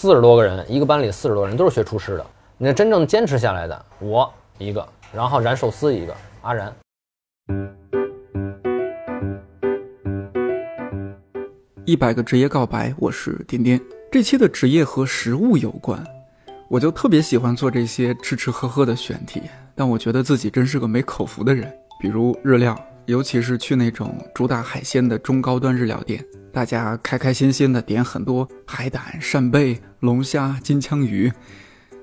[0.00, 2.24] 四十多个人，一个班里四十多人都是学厨师的。
[2.56, 6.72] 那真正坚持下来的，我一个，然后燃寿司一个，阿燃。
[11.84, 13.80] 一百个职业告白，我是点点。
[14.12, 16.00] 这期的职业和食物有关，
[16.70, 19.42] 我就特别喜欢做这些吃吃喝喝的选题。
[19.74, 21.76] 但我觉得自己真是个没口福的人。
[22.00, 26.24] 比如日料，尤其是去那种主打海鲜的中高端日料店，
[26.58, 31.32] 大家开开心心的点很多海胆、扇贝、龙虾、金枪鱼，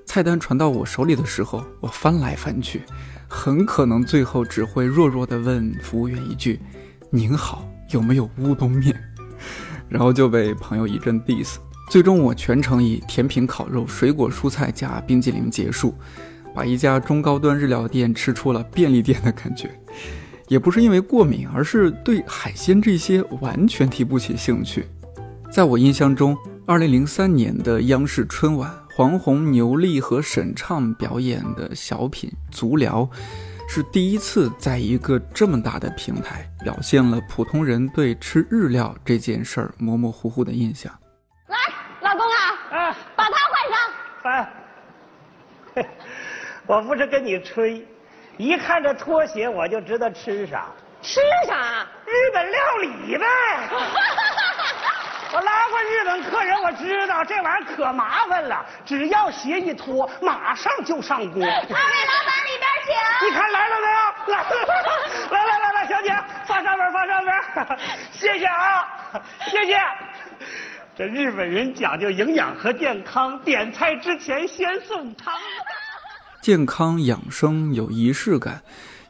[0.06, 2.82] 菜单传到我手里的时候，我翻来翻去，
[3.28, 6.58] 很可能最后只会弱弱的问服务员一句
[7.12, 8.98] ：“您好，有没有乌冬面？”
[9.90, 11.58] 然后就被朋友一阵 diss，
[11.90, 15.94] 最终我全程以甜品、烤肉、水果、蔬菜加冰激凌结束，
[16.56, 19.70] 把一家中高端日料店吃出了便利店的感觉。
[20.48, 24.88] 也不是因为过敏，而是对海鲜这些完全提不起兴趣。
[25.52, 33.10] 在我印象中，二零零三年的央视春晚，黄宏、牛莉和沈畅表演的小品《足疗》。
[33.68, 40.94] 是第一次在一个这么大的平台表现了普通人对吃日料这件事儿模模糊糊的印象。
[41.48, 41.58] 来，
[42.00, 42.38] 老公啊，
[42.70, 44.48] 啊，把它换上。
[45.74, 45.84] 哎，
[46.68, 47.84] 我不是跟你吹，
[48.38, 50.66] 一看这拖鞋我就知道吃啥。
[51.02, 51.88] 吃啥？
[52.06, 53.26] 日本料理呗。
[55.34, 61.44] 我拉过日本客人，我知道这玩意儿可麻烦了，只要鞋一脱，马上就上锅。
[61.44, 61.76] 二位老板
[62.46, 62.94] 里边请。
[63.28, 63.98] 你看来了没有？
[65.32, 67.36] 来来来来来，小姐，放上边放上边
[68.12, 68.88] 谢谢啊，
[69.48, 69.80] 谢谢。
[70.98, 75.34] 这日本人讲究营养和健康，点菜之前先送汤。
[76.46, 78.62] 健康养生有仪式感，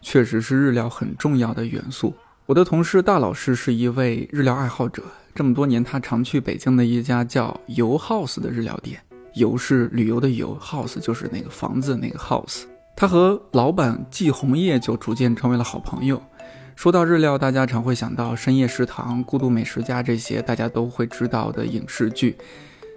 [0.01, 2.15] 确实是日料很重要的元素。
[2.45, 5.03] 我的同事大老师是一位日料爱好者。
[5.33, 9.01] 这么多年，他常去北京的一家叫游 house 的日料店。
[9.33, 12.61] 游是旅游的游，house 就是那个房子那个 house。
[12.95, 16.23] 他和老板季红叶就逐渐成为了好朋友。
[16.77, 22.37] 说到日料，大家常会想到《深夜食堂》《孤独美食家》这些大家都会知道的影视剧。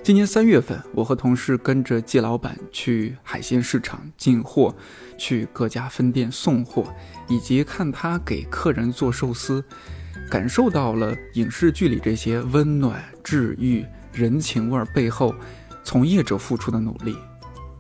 [0.03, 4.75] 今年三月份，我和同事跟着季老板去海鲜市场进货，
[5.19, 6.85] 去各家分店送货，
[7.29, 9.63] 以及看他给客人做寿司。
[10.31, 15.35] 感受到了影视剧里这些温暖、治愈、人情味背后，
[15.85, 17.17] 从业者付出的努力。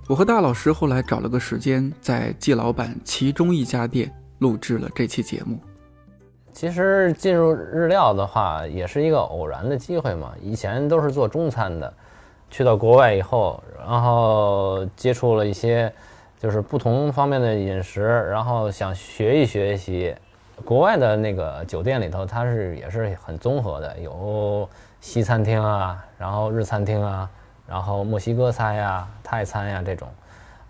[0.07, 5.59] 我和大老师后来找了个时间，在季老板其中一家店录制了这期节目。
[6.53, 10.33] 其实进入日料的话，也是一个偶然的机会嘛。
[10.43, 11.93] 以前都是做中餐的，
[12.51, 15.93] 去到国外以后，然后接触了一些
[16.39, 20.15] 就是不同方面的饮食，然后想学一学习。
[20.65, 24.69] 国外的那个酒店里头，它是也是很综合的，有
[25.01, 27.31] 西餐厅啊，然后日餐厅啊，
[27.69, 30.09] 然后墨西哥菜呀、泰餐呀这种。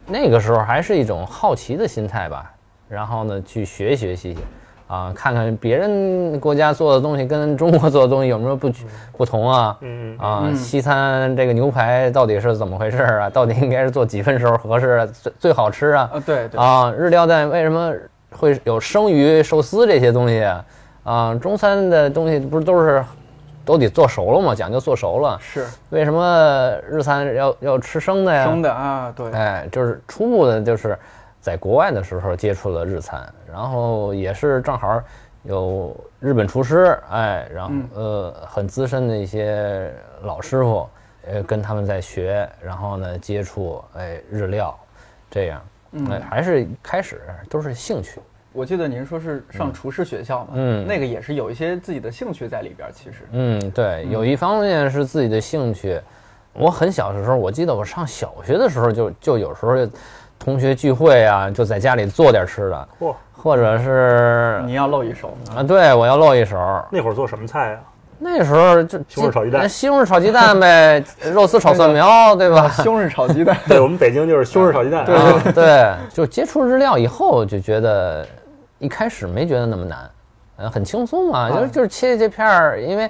[0.06, 2.52] 那个时候还是一种好奇的心态吧，
[2.86, 4.38] 然后呢去学习学习，
[4.88, 8.72] 啊，看看别人国家做的东西跟中国做的东西有没有不
[9.18, 9.76] 不同啊？
[9.82, 13.28] 嗯啊，西餐这个牛排到底是怎么回事啊？
[13.30, 16.10] 到底应该是做几分熟合适最最好吃啊？
[16.12, 17.92] 啊，对对啊，日料店为什么？
[18.30, 20.44] 会有生鱼、寿司这些东西，
[21.02, 23.02] 啊，中餐的东西不是都是
[23.64, 24.54] 都得做熟了吗？
[24.54, 25.38] 讲究做熟了。
[25.40, 25.64] 是。
[25.88, 28.44] 为什么日餐要要吃生的呀？
[28.44, 29.30] 生的啊，对。
[29.32, 30.96] 哎，就是初步的，就是
[31.48, 35.02] 在国外的时候接触了日餐，然后也是正好
[35.44, 39.90] 有日本厨师，哎，然后呃很资深的一些
[40.24, 40.86] 老师傅，
[41.26, 44.78] 呃跟他们在学，然后呢接触哎日料，
[45.30, 45.62] 这样。
[46.10, 48.20] 哎，还是开始都是兴趣。
[48.52, 52.86] 我记得您说是上厨师学校嘛，嗯，那个也是有一些自己的兴趣在里边。
[52.92, 55.98] 其实，嗯，对，有一方面是自己的兴趣。
[56.52, 59.88] 我很小的时候，我记得我上小学的时候，就就有时候
[60.38, 65.62] 同学聚会啊，就在家里做点吃的，嚯，或者是你要露一手啊？
[65.62, 66.56] 对，我要露一手。
[66.90, 67.80] 那会儿做什么菜啊？
[68.20, 72.68] 那时候就西红柿炒鸡蛋，西红柿炒鸡蛋呗， 肉丝炒蒜苗，对吧？
[72.70, 75.04] 西红柿炒鸡蛋， 对我们北京就是西红柿炒鸡蛋。
[75.04, 78.26] 对对，就接触日料以后，就觉得
[78.78, 80.10] 一开始没觉得那么难，
[80.56, 83.08] 呃，很轻松嘛，就是就是切切片儿，因为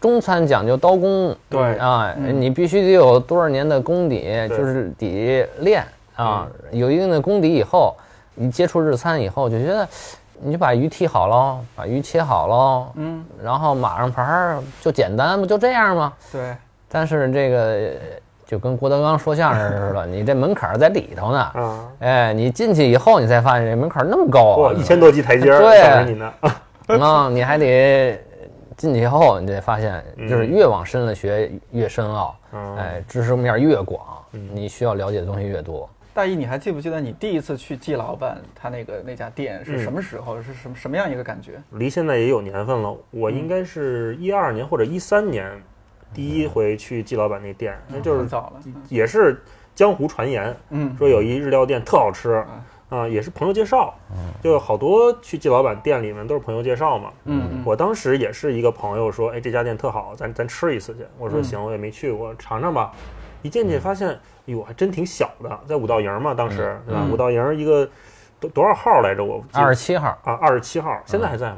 [0.00, 5.84] 中餐讲究刀工，对啊，你必须得有多少年的功底，就是底练
[6.16, 7.94] 啊，有一定的功底以后，
[8.34, 9.88] 你接触日餐以后就觉得。
[10.38, 16.12] 你就把鱼剔好喽，把鱼切好喽，嗯，然后码上盘儿就简单，不就这样吗？
[16.30, 16.54] 对。
[16.90, 17.92] 但是这个
[18.44, 21.38] 就跟郭德纲说相声似的， 你这门槛在里头呢。
[21.38, 21.88] 啊。
[22.00, 24.74] 哎，你进去以后，你才发现这门槛那么高啊！
[24.76, 26.30] 一千多级台阶儿对你呢。
[27.00, 28.20] 啊，你还得
[28.76, 34.02] 进去以后，你得发现，就是嗯越往深了学越深奥，嗯哎，知识面越广，
[34.52, 35.88] 你需要了解的东西越多。
[36.16, 40.40] 大一，你还记不记得你第一次去季老板他那个那家店是什么时候？
[40.40, 41.62] 是什么什么样一个感觉？
[41.72, 45.46] 离现在也有年份了，我应该是一二年或者一三年
[46.14, 48.62] 第一回去季老板那店，那就是很早了。
[48.88, 49.42] 也是
[49.74, 52.42] 江湖传言，嗯，说有一日料店特好吃，
[52.88, 53.94] 啊，也是朋友介绍，
[54.42, 57.12] 就好多去季老板店里面都是朋友介绍嘛。
[57.26, 61.00] 嗯嗯我当时也是一个朋友说，哎，这家店特好，咱咱吃一次去。
[61.18, 62.90] 我说嗯行，我也没去过，尝尝吧。
[63.42, 67.00] 一进去发现，哟，还真挺小的，在五道营嘛，当时对吧？
[67.04, 67.88] 嗯五道营一个
[68.40, 69.24] 多多少号来着？
[69.24, 71.56] 我二十七号啊，二十七号，现在还在吗？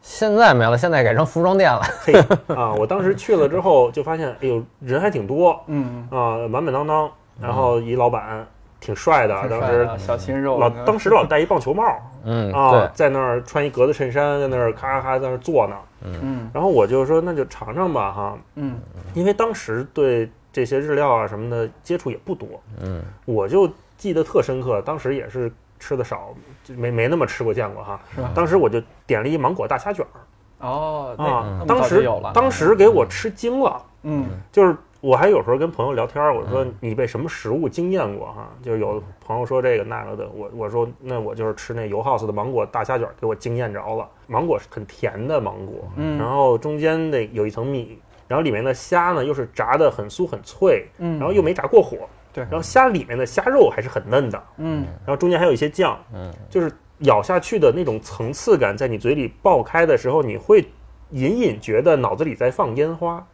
[0.00, 1.82] 现在没了，现在改成服装店了。
[2.04, 2.14] 嘿
[2.54, 7.10] 啊，我当时去了之后就发现，哎呦，人还挺多嗯，啊，满满当当。
[7.40, 8.44] 然后一老板
[8.80, 11.84] 挺帅的，当时小鲜肉，老当时老戴一棒球帽
[12.24, 15.76] 嗯，啊，，在那儿穿一格子衬衫，在那儿咔咔咔在那儿坐呢。
[16.02, 18.80] 嗯然后我就说那就尝尝吧哈，嗯
[19.14, 22.48] 因为当时对这些日料啊什么的接触也不多，
[22.80, 26.34] 嗯我就记得特深刻，当时也是吃的少，
[26.64, 28.00] 就没没那么吃过见过哈。
[28.14, 28.30] 是吧？
[28.34, 38.48] 当时我就点了一芒果大虾卷儿哦，那啊当时有了，当时给我吃惊了，嗯就是我还有时候跟朋友聊天儿，我说你被什么食物惊艳过哈？
[38.60, 44.08] 就是有朋友说这个那个的，我我说那我就是吃那油 house 的芒果大虾卷儿给我惊艳着了。
[44.26, 52.44] 芒果是很甜的芒果，嗯然后中间那有一层米，然后里面的虾呢又是炸的很酥很脆，嗯，然后又没炸过火，对。
[52.44, 54.84] 然后虾里面的虾肉还是很嫩的，嗯。
[55.04, 60.64] 然后中间还有一些酱，嗯，就是咬下去的那种层次感，在你嘴里爆开的时候，你会
[61.10, 63.26] 隐隐觉得脑子里在放烟花，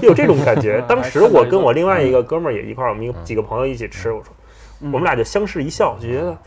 [0.00, 0.84] 就 有这种感觉。
[0.86, 4.34] 当时我跟我另外一个哥们儿也一块儿，我们几个朋友一起吃，我说
[4.80, 6.38] 我们俩就相视一笑，就觉得，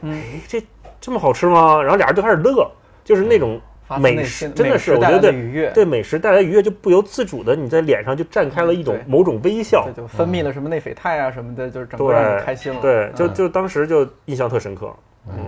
[0.00, 0.18] 嗯。
[0.18, 0.62] 哎，这
[1.00, 1.80] 这么好吃吗？
[1.80, 2.68] 然后俩人就开始乐，
[3.04, 3.60] 就是那种
[3.98, 9.88] 美食真的是，我觉得的愉悦，对美食带来愉悦，就不由自主的你在脸上就绽开了一种某种微笑。
[9.96, 12.80] 就分泌了什么内啡肽啊什么的，就是整个对让你开心了。
[12.80, 14.92] 对，就嗯就当时就印象特深刻。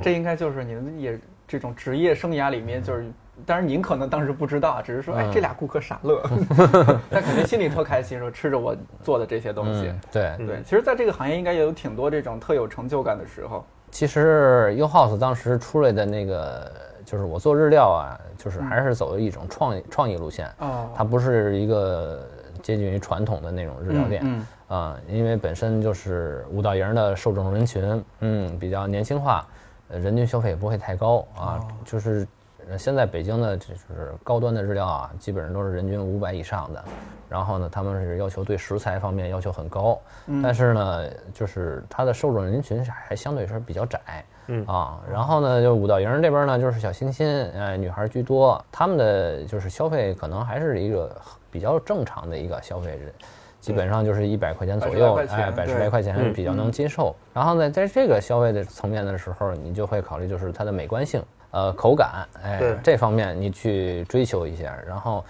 [0.02, 1.18] 这应该就是你的也
[1.48, 3.04] 这种职业生涯里面，就是
[3.44, 6.22] 当然您可能当时不知道，只是说哎嗯这俩顾客傻乐，
[7.10, 10.46] 但肯定心里特开心，说吃着我做的这些东西嗯。，对。
[10.46, 13.64] 对，其实，在这个行业应该也有挺多这种特有成就感的时候。
[13.90, 16.72] 其实 U House 当时出来的那个，
[17.04, 20.88] 就是我做日料啊，就是还是走一种创意创意路线，哦。
[20.94, 22.26] 它不是一个
[22.62, 24.22] 接近于传统的那种日料店。
[24.24, 29.46] 嗯啊、因为本身就是五道营的受众人群，嗯，比较年轻化，
[29.88, 32.26] 呃人均消费也不会太高啊，就是
[32.68, 36.82] 呃现在北京的就是高端的日料啊，基本上都是人均五百以上的，
[37.28, 40.00] 然后呢，他们是要求对食材方面要求很高，
[40.42, 44.64] 但是呢，就是它的受众人群还相对是比较窄，嗯。
[44.66, 51.14] 啊，然后呢，就五道营这边呢，就是小清新，呃，女孩居多，他们的就是消费可能还是一个
[51.50, 53.12] 比较正常的一个消费人，
[53.60, 56.32] 基本上就是一百块钱左右，100块钱哎，百十来块钱嗯。
[56.32, 57.14] 比较能接受。
[57.32, 65.24] 然后呢，在这个消费的层面的时候，你就会考虑就是它的美观性，呃，口感，哎，这方面你去追求一下，然后。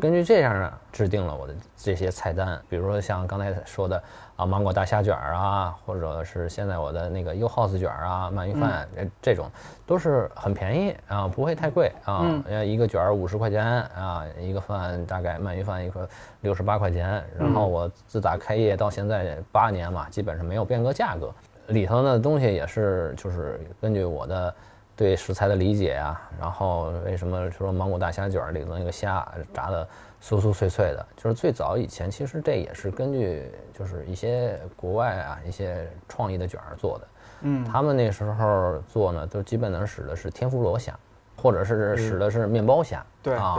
[0.00, 4.02] 根据这样呢，制定了我的这些菜单，比如说像刚才说的
[4.34, 9.50] 啊，芒果大虾卷儿啊，或者是现在我的那个 U House 卷儿啊，鳗鱼饭这这种
[9.86, 12.24] 都是很便宜啊，不会太贵啊，
[12.64, 16.08] 一个卷儿五十块钱啊，一个饭大概鳗鱼饭一个
[16.40, 21.30] 六十八块钱，然后我自打开业到现在八年嘛，基本上没有变过价格，
[21.66, 24.54] 里头的东西也是就是根据我的。
[25.00, 29.88] 对食材的理解啊，然后为什么说芒果大虾卷儿里头那个虾炸的
[30.22, 37.08] 酥酥脆脆的，就是最早以前其实这也是根据就是一些国外啊一些创意的卷儿做的，
[37.40, 40.92] 嗯他们那时候做呢都基本能使的是天妇罗虾，
[41.34, 43.56] 或者是使的是面包虾，对啊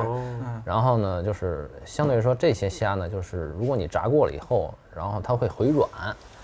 [0.64, 5.90] 然后呢就是相对于说这些虾呢就是如果你炸过了以后，然后它会回软，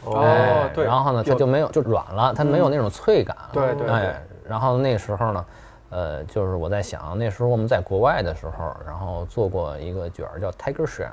[0.05, 3.37] 哦哎，对然后呢，它就没有就软了，它没有那种脆感。
[3.53, 5.45] 对对对哎，然后那时候呢，
[5.89, 11.11] 呃，就是我在想，那时候我们在国外的时候，然后做过一个卷儿叫 Tiger Shrimp，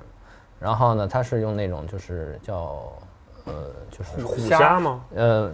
[0.60, 2.92] 然后呢，它是用那种就是叫
[3.44, 3.52] 呃
[3.90, 5.00] 就是虎虾虾吗？
[5.14, 5.50] 呃，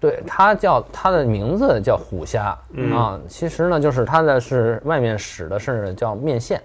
[0.00, 6.62] 对，它叫它的名字叫虎虾、嗯啊，其实呢，就是它的是外面使的是叫面线，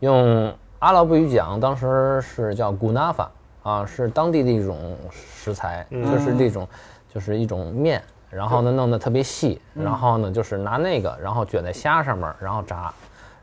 [0.00, 3.30] 用阿拉伯语讲，当时是叫古纳法
[3.64, 6.66] 啊，是当地的一种食材，就是这种
[7.12, 8.00] 就是一种面，
[8.30, 12.92] 然后呢弄得特别细，然后呢就是拿那个，然后卷在虾上面，然后炸。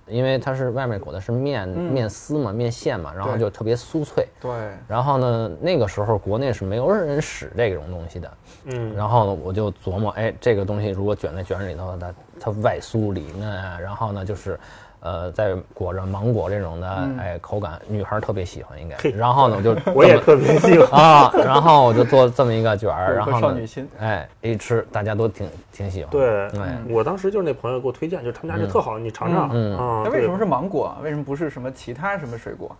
[0.08, 4.28] 因为它是外面裹的是面、面丝嘛，面线嘛，然后就特别酥脆。
[4.40, 4.52] 对，
[4.88, 8.32] 然后呢，那个时候国内是没有人使这种东西的。
[8.66, 14.60] 嗯，然后呢，我就琢磨，哎，这个东西如果卷在卷里头，它它外酥里嫩啊，然后呢就是，
[15.06, 18.98] 呃，在裹着芒果这种的，嗯哎，口感女孩儿特别喜欢应该。
[19.12, 21.00] 然后呢，我就 我也特别喜欢。
[21.00, 26.10] 啊，然后我就做这么一个卷儿，然后呢少女心，哎，一吃大家都挺挺喜欢。
[26.10, 29.52] 对，哎，我当时就是那朋友给我推荐，就是他们家就特好，你尝尝。
[29.54, 30.98] 嗯啊，那为什么是芒果啊？
[31.04, 32.76] 为什么不是什么其他什么水果？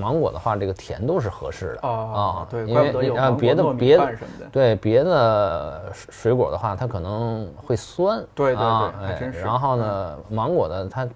[0.00, 4.46] 芒果的话，这个甜度是合适的哦啊，对，因为怪不得有呃芒果糯米别的别的饭什么的。
[4.50, 11.06] 对别的水水果的话，它可能会酸，对对对还真是然后呢，芒果的它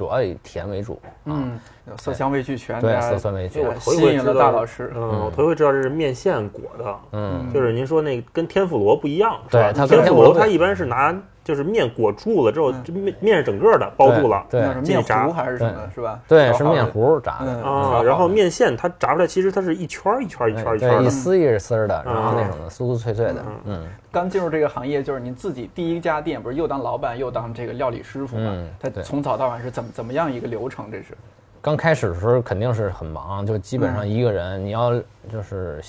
[0.00, 1.60] 主要以甜为主，啊，嗯，
[1.98, 4.92] 色香味俱全，对大家色香味俱全我头一吸引了回知道大老师。
[4.94, 16.20] 嗯，我头一回知道这是面线裹的，嗯，就是您说那跟天妇罗不一样，是吧对它天妇罗它一般是拿就是面裹住了之后，这面面是整个的包住了，对面糊还是什么是吧？
[16.28, 17.32] 对，是面糊炸
[17.64, 28.68] 啊，然后面线它炸出来，其实它是一圈儿一圈儿一圈儿一圈一丝一丝儿的，然后那嗯种的酥酥脆脆的，嗯，刚进入这个行业，就是您自己第一家店，不是又当老板又当这个料理师傅嘛嗯？
[28.78, 30.88] 他从早到晚是怎么怎么样一个流程？
[30.90, 31.16] 这是
[31.62, 34.92] 刚开始的时候肯定是很忙，就基本上一个人，你要
[35.30, 35.82] 就是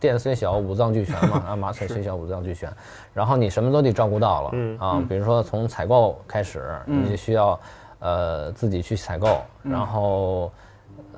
[0.00, 2.72] 店虽小五脏俱全嘛， 啊马腿虽小五脏俱全，
[3.14, 7.58] 然后你什么都得照顾到了，嗯啊，比如说从采购开始，嗯你就需要
[8.00, 10.50] 呃自己去采购，然后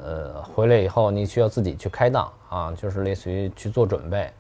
[0.03, 4.31] 呃回来以后你需要自己去开档啊，就是类似于去做准备，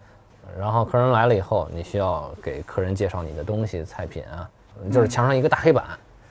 [0.58, 4.46] 然后客人来了以后，你需要给客人介绍你的东西菜品啊，
[4.92, 5.84] 就是墙上一个大黑板，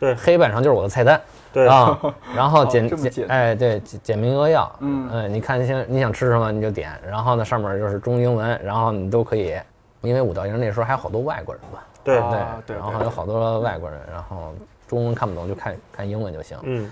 [0.04, 0.16] 对。
[0.16, 1.20] 黑板上就是我的菜单。
[1.54, 1.68] 对。
[1.68, 1.98] 啊，
[2.36, 5.10] 然后哦简简简哎对简简明扼要，嗯。
[5.10, 9.56] 呃你看想你想吃什么你就点，然后呢上面就是中英文，然后你都可以，
[10.02, 14.54] 因为五道营那时候还有好多外国人嘛，对，啊对，对然后有好多外国人，然后
[14.88, 16.58] 中文看不懂就看看英文就行。
[16.64, 16.92] 嗯。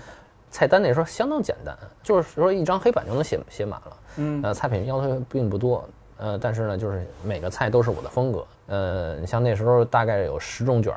[0.50, 4.40] 菜单那时候相当简单，就是说一张黑板就能写写满了，嗯。
[4.44, 5.88] 呃菜品要求并不多，
[6.18, 10.92] 呃但是呢就是每个菜都是我的风格，呃你像那时候大概有十种卷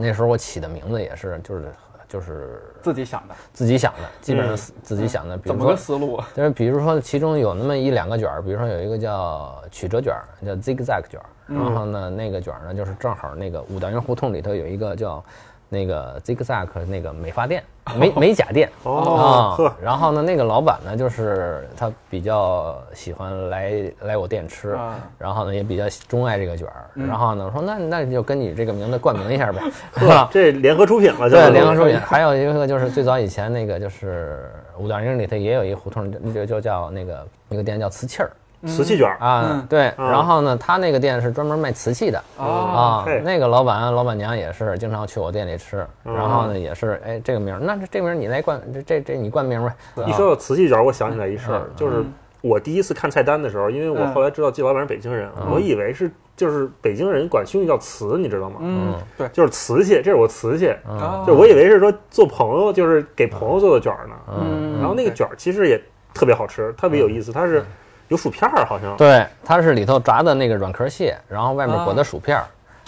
[0.00, 1.72] 那时候我起的名字也是就是
[2.08, 5.36] 就是自己想的，自己想的，基本上自己想的。
[5.36, 6.28] 比怎么个思路啊？
[6.34, 15.22] 就是比如说，其中有那么一两个卷儿，比如说有一个叫曲折卷儿，叫 zigzag 卷儿，然后呢，那个卷儿呢就是正好那个五道营胡同里头有一个叫
[15.68, 17.62] 那个 zigzag 那个美发店，
[17.98, 19.56] 美美甲店啊。
[19.82, 29.60] 然后呢，那个老板呢，就是他比较喜欢来来我店吃啊，然后呢也比较钟爱这个卷儿，嗯然后呢我说那那就跟你这个名字冠名一下呗，
[29.98, 30.28] 是吧？
[30.32, 31.98] 这联合出品了，对，联合出品。
[32.00, 38.30] 还有一个就是最早以前那个就是五道营里头也有一胡同，就就叫那个一个店叫瓷器儿
[38.66, 39.16] 瓷器卷儿。
[39.20, 39.92] 啊嗯，对。
[39.98, 40.10] 嗯。
[40.10, 42.22] 然后呢，他那个店是专门卖瓷器的。
[42.38, 43.04] 啊，啊。
[43.24, 46.14] 那个老板老板娘也是经常去我店里吃，嗯。
[46.14, 50.04] 然后呢也是哎这个名儿，那这这名儿你来冠，这这这你冠名呗。
[50.06, 52.04] 一说到瓷器卷儿，我想起来一事儿嗯，就是
[52.40, 58.56] 我第一次看菜单的时候，因为我嗯后来知道季老板是北京人，我以为是就是北京人管兄弟叫瓷，你知道吗？
[58.60, 64.14] 嗯，对，就是瓷器，这是我瓷器，啊就我以为是说做朋友，就是给朋友做的卷儿呢。
[64.40, 65.80] 嗯，然后那个卷儿其实也
[66.14, 67.64] 特别好吃，特别有意思，它是
[68.08, 68.96] 有薯片儿，好像。
[68.96, 72.44] 对，它是里头炸的那个软壳蟹，然后外面裹的薯片儿。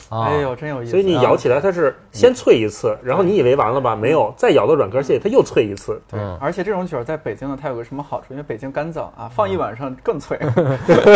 [0.09, 0.91] 啊，哎呦，真有意思。
[0.91, 3.95] 所以你咬起来，它是先脆一次，然后你以为完了吧？
[3.95, 6.03] 没有，再咬到软壳蟹，它又脆一次。
[6.11, 8.27] 对嗯，而且这种卷儿在北京呢，它有个什么好处？
[8.31, 10.37] 因为北京干燥啊，放一晚上更脆。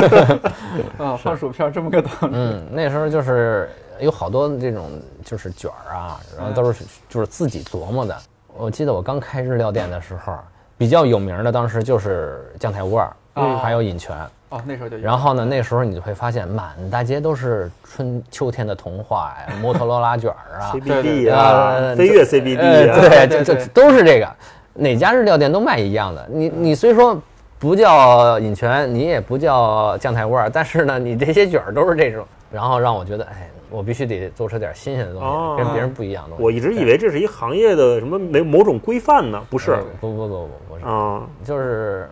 [0.96, 2.28] 啊，放薯片儿这么个道理。
[2.34, 3.68] 嗯，那时候就是
[3.99, 8.16] 有好多这种就是卷儿啊，然后都是就是自己琢磨的。
[8.56, 10.38] 我记得我刚开日料店的时候，
[10.78, 14.16] 比较有名的当时就是酱菜味儿，啊还有饮泉。
[14.50, 15.02] 哦，那时候就有。
[15.02, 22.58] 然后呢，那时候你就会发现满大街都是春秋天的童话呀， 摩托罗拉卷儿啊，CBD 呃啊，飞跃 CBD
[22.90, 24.28] 啊，呃 对，对这这都是这个，
[24.74, 26.24] 哪家日料店都卖一样的。
[26.30, 27.20] 你你虽说
[27.58, 36.44] 不叫饮泉，你也不叫酱菜味儿，但是呢，你这些卷儿都是这种，然后让我觉得，哎，我必须得做出点新鲜的东西，哦跟别人不一样的东西。
[36.44, 41.22] 我一直以为这是一行业的什么没某种规范呢，不是呃不不不不不是，啊？
[41.44, 42.08] 就是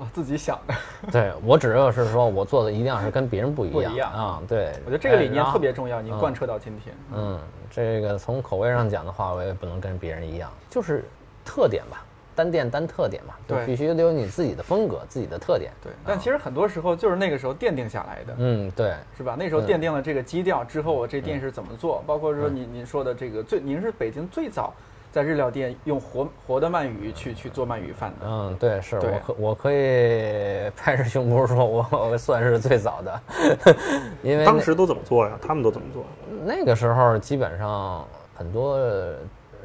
[0.00, 0.74] 啊，自己想的。
[1.12, 6.94] 对我只要是说我做的一定要是跟别人不一样不一样啊，对，我觉得这个理念特别重要，您贯彻到今天。
[7.14, 7.38] 嗯，
[7.70, 11.04] 这个从口味上讲的话，我也不能跟别人一样，就是
[11.44, 12.02] 特点吧，
[12.34, 15.70] 单店单特点嘛，就对必须得有你自己的风格、自己的特点。
[15.82, 18.34] 对，但其实很多时候就是那个时候奠定下来的。
[18.38, 19.36] 嗯，对，是吧？
[19.38, 22.02] 那时候奠定了这个基调之后，我这店是怎么做？
[22.06, 24.72] 包括说您您说的这个最，您是北京最早
[25.12, 28.26] 在日料店用活活的鳗鱼去去做鳗鱼饭的。
[28.26, 33.20] 嗯，对，是对我可我可以拍着胸脯说，我我算是最早的，
[34.22, 35.38] 因为当时都怎么做呀？
[35.42, 36.04] 他们都怎么做？
[36.44, 38.78] 那个时候基本上很多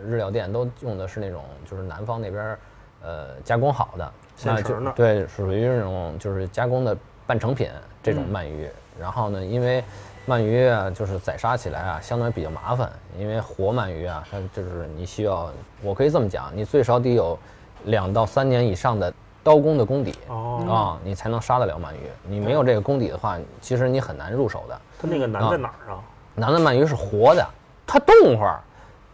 [0.06, 2.60] 日料店都用的是那种就是南方那边儿
[3.04, 4.12] 呃加工好的，
[4.44, 6.98] 那就现成的对，属于那种就是加工的
[7.28, 7.70] 半成品
[8.02, 8.68] 这种鳗鱼。
[8.98, 9.84] 然后呢，因为
[10.28, 15.50] 鳗鱼啊，就是宰杀起来啊，相对比较麻烦，因为活鳗鱼啊，它就是你需要，
[15.84, 17.38] 我可以这么讲，你最少得有
[17.86, 19.14] 两到三年以上的
[19.44, 22.10] 刀工的功底哦，啊，你才能杀得了鳗鱼。
[22.28, 24.82] 你没有这个功底的话，其实你很难入手的。
[25.00, 26.02] 它那个难在哪儿啊？
[26.34, 27.48] 难的鳗鱼是活的，
[27.86, 28.60] 它动会儿，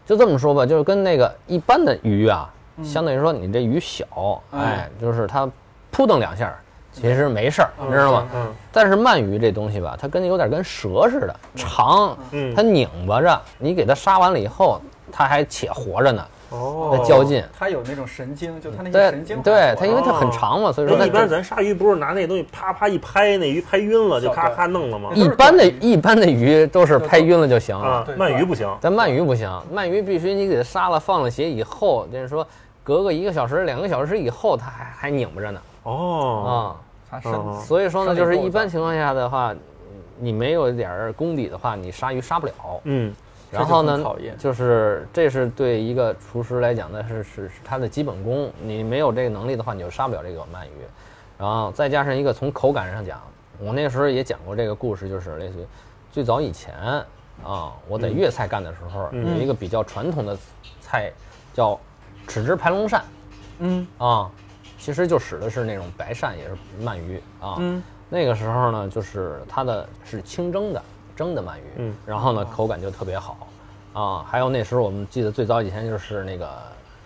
[0.06, 2.50] 就这么说吧，就是跟那个一般的鱼啊，
[2.82, 5.46] 相对于说你这鱼小，哎，就是它
[5.90, 6.58] 扑腾两下儿，
[6.92, 8.28] 其实没事儿，你知道吗？
[8.34, 12.54] 嗯但是鳗鱼这东西吧，它跟有点跟蛇似的，长，嗯。
[12.54, 14.80] 它拧巴着，你给它杀完了以后，
[15.10, 16.96] 它还且活着呢，哦。
[16.98, 17.44] 在，较劲。
[17.58, 25.10] 它有那种神经，就它那些神经还对，它因为它很哦长嘛，所以说那一般咱杀鱼不是拿那东西啪啪一拍，那鱼拍晕了就咔咔弄了吗？
[25.14, 27.78] 一般的一般的鱼都是拍晕了就行。
[27.78, 28.66] 啊了，，鳗鱼不行。
[28.80, 32.46] 咱鳗鱼不行，鳗鱼必须你给它杀了放了血以后，就是说
[32.84, 36.80] 隔个一个小时、两个小时以后，它还还拧巴着呢哦，啊。
[37.10, 39.54] 它身哦所以说呢，就是一般情况下的话，
[40.18, 42.52] 你没有一点儿功底的话，你杀鱼杀不了。
[42.84, 43.14] 嗯
[43.50, 44.02] 然后呢
[44.38, 48.50] 就是这是对一个厨师来讲呢，是是是他的基本功。
[48.62, 50.86] 你没有这个能力的话，你就杀不了这个鳗鱼。
[51.38, 53.20] 然后再加上一个从口感上讲，
[53.58, 55.66] 我那时候也讲过这个故事，就是类似于
[56.10, 56.74] 最早以前
[57.44, 60.34] 啊，我在粤菜干的时候，嗯有一个比较传统的
[60.80, 61.12] 菜
[61.52, 61.78] 叫
[62.28, 63.00] 豉汁排龙鳝
[63.58, 63.86] 嗯。
[63.98, 64.30] 啊，
[64.78, 67.56] 其实就使的是那种白鳝，也是鳗鱼啊。
[67.58, 67.82] 嗯。
[68.08, 70.82] 那个时候呢，就是它的是清蒸的，
[71.16, 73.48] 蒸的鳗鱼，嗯，然后呢口感就特别好，
[73.94, 76.46] 啊，还有那时候我们记得最早以前就是那个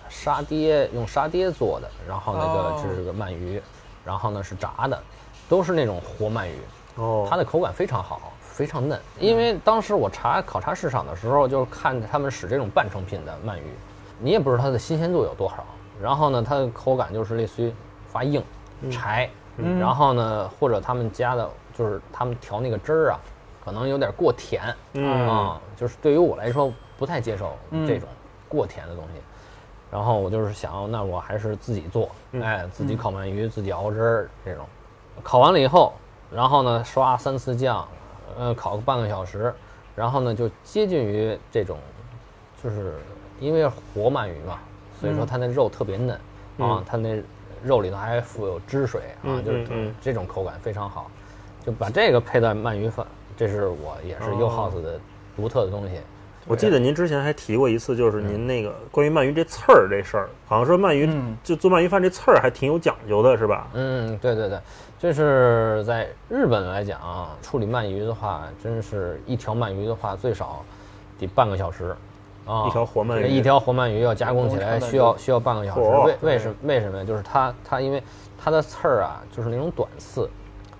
[0.08, 3.62] 沙爹用沙爹做的，然后那个就是个鳗鱼，
[4.04, 5.00] 然后呢是炸的，
[5.48, 6.58] 都是那种活鳗鱼，
[6.96, 9.00] 哦，它的口感非常好，非常嫩。
[9.20, 13.70] 因为当时我查考察市场的时候，就是看他们使这种半成品的鳗鱼，
[14.18, 15.64] 你也不知道它的新鲜度有多少。
[16.00, 17.72] 然后呢，它的口感就是类似于
[18.06, 18.42] 发硬、
[18.90, 23.20] 柴，嗯然后呢，或者他们加的就是他们调那个汁儿啊，
[23.64, 28.06] 可能有点过甜，嗯啊，就是对于我来说不太接受嗯这种
[28.48, 29.22] 过甜的东西。
[29.90, 34.66] 然后我就是想，那我还是自己做，嗯哎，自己烤鳗鱼，自己熬汁儿这种。
[35.22, 35.94] 烤完了以后，
[36.30, 37.88] 然后呢刷三次酱，
[38.36, 39.54] 呃，烤个半个小时，
[39.94, 41.78] 然后呢就接近于这种，
[42.62, 42.96] 就是
[43.40, 44.58] 因为活鳗鱼嘛，
[45.00, 46.20] 所以说它那肉特别嫩、啊
[46.58, 47.22] 嗯，它那
[47.64, 51.10] 肉里头还富有汁水啊，嗯就是这种口感非常好，
[51.64, 54.98] 就把这个配在鳗鱼饭，这是我也是 U 哦 House 的
[55.36, 55.96] 独特的东西。
[56.48, 63.66] 我记得您之前还提过一次，就是您那个关于鳗鱼这刺儿这事儿，好像说鳗鱼嗯就做鳗鱼饭这刺儿还挺有讲究的，是吧？
[63.74, 64.60] 嗯，对对对，
[64.96, 70.64] 就是在日本来讲啊，处理鳗鱼的话，真是一条鳗鱼的话，最少
[71.18, 71.96] 得半个小时。
[72.46, 75.80] 啊，一条活鳗鱼一条活鳗鱼要加工起来需要需要半个小时。
[75.80, 77.04] 为为什为什么呀？
[77.04, 78.02] 就是它它因为
[78.38, 80.30] 它的刺儿啊，就是那种短刺，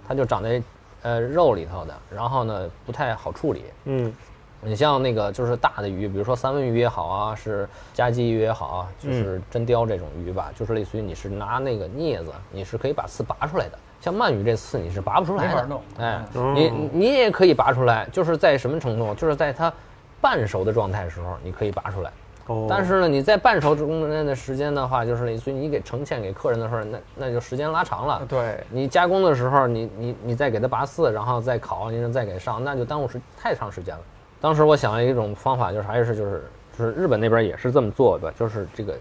[0.07, 0.63] 它就长在
[1.03, 3.65] 呃肉里头的，然后呢不太好处理。
[3.85, 4.15] 嗯
[4.63, 13.79] 你像那个就是大的鱼，比如说三文鱼也好啊，是夹鲫鱼也好啊，就是真鲷这种鱼吧，就是类似于你是拿那个镊子，你是可以把刺拔出来的。
[14.01, 19.15] 像鳗鱼这刺你是拔不出来的，没法弄哎，嗯你你也可以拔出来，就是在什么程度？
[19.15, 19.73] 就是在它
[20.21, 22.13] 半熟的状态的时候，你可以拔出来。
[22.47, 28.25] 哦，但是呢，你在半熟中间的时间的话，就是类似于你给呈现给客人的时候，那那就时间拉长了。
[28.29, 34.03] 对，你加工的时候，你你你再给它拔丝，然后再烤，你再给上，那就耽误时太长时间了。
[34.41, 36.45] 当时我想了一种方法，就是还是就是
[36.79, 38.95] 就是日本那边也是这么做的，就是这个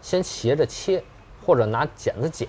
[0.00, 1.02] 先斜着切，
[1.44, 2.48] 或者拿剪子剪，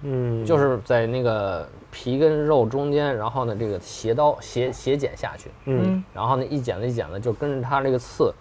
[0.00, 8.32] 嗯就是在那个皮跟肉中间，然后呢这个斜刀斜斜剪下去，嗯然后呢一剪子一剪子就跟着它这个刺，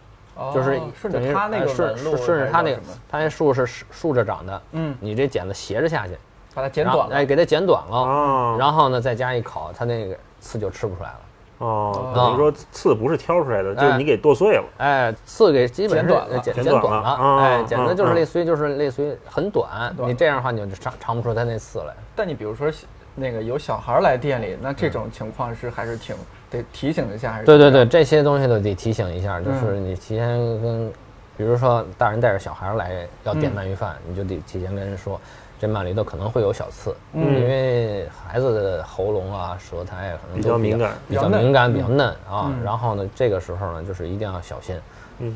[0.54, 6.18] 就是哦顺着它那个哎顺顺顺着它那个什么，它那树是竖着长的，嗯，你这剪子斜着下去，
[6.56, 11.20] 把它剪短了，哎，给它剪短了，啊，然后呢再加一烤，它那个刺就吃不出来了。
[11.58, 14.64] 哦，等于说刺不是挑出来的，就是哎你给剁碎了。
[14.78, 21.94] 哎，刺给基本是剪短了呃剪剪短了，哎，剪的就是嗯类似于就是类似于很短，短你这样的话你就尝尝不出它那刺来。
[22.16, 22.68] 但你比如说
[23.15, 26.15] 那个有小孩来店里，那这种情况是还是挺
[26.50, 30.91] 得提醒一下，还是对对对，这些东西都得提醒一下，就是嗯你提前跟，
[31.38, 35.19] 比如说大人带着小孩来要点嗯鳗鱼饭，你就得提前跟人说，
[35.60, 37.41] 这鳗里头可能会有小刺，嗯。
[37.41, 42.63] 因为孩子的喉咙啊、舌苔啊可能比都较敏感比较敏感、比较嫩啊嗯。
[42.63, 44.76] 然后呢，这个时候呢，就是一定要小心
[45.19, 45.36] 嗯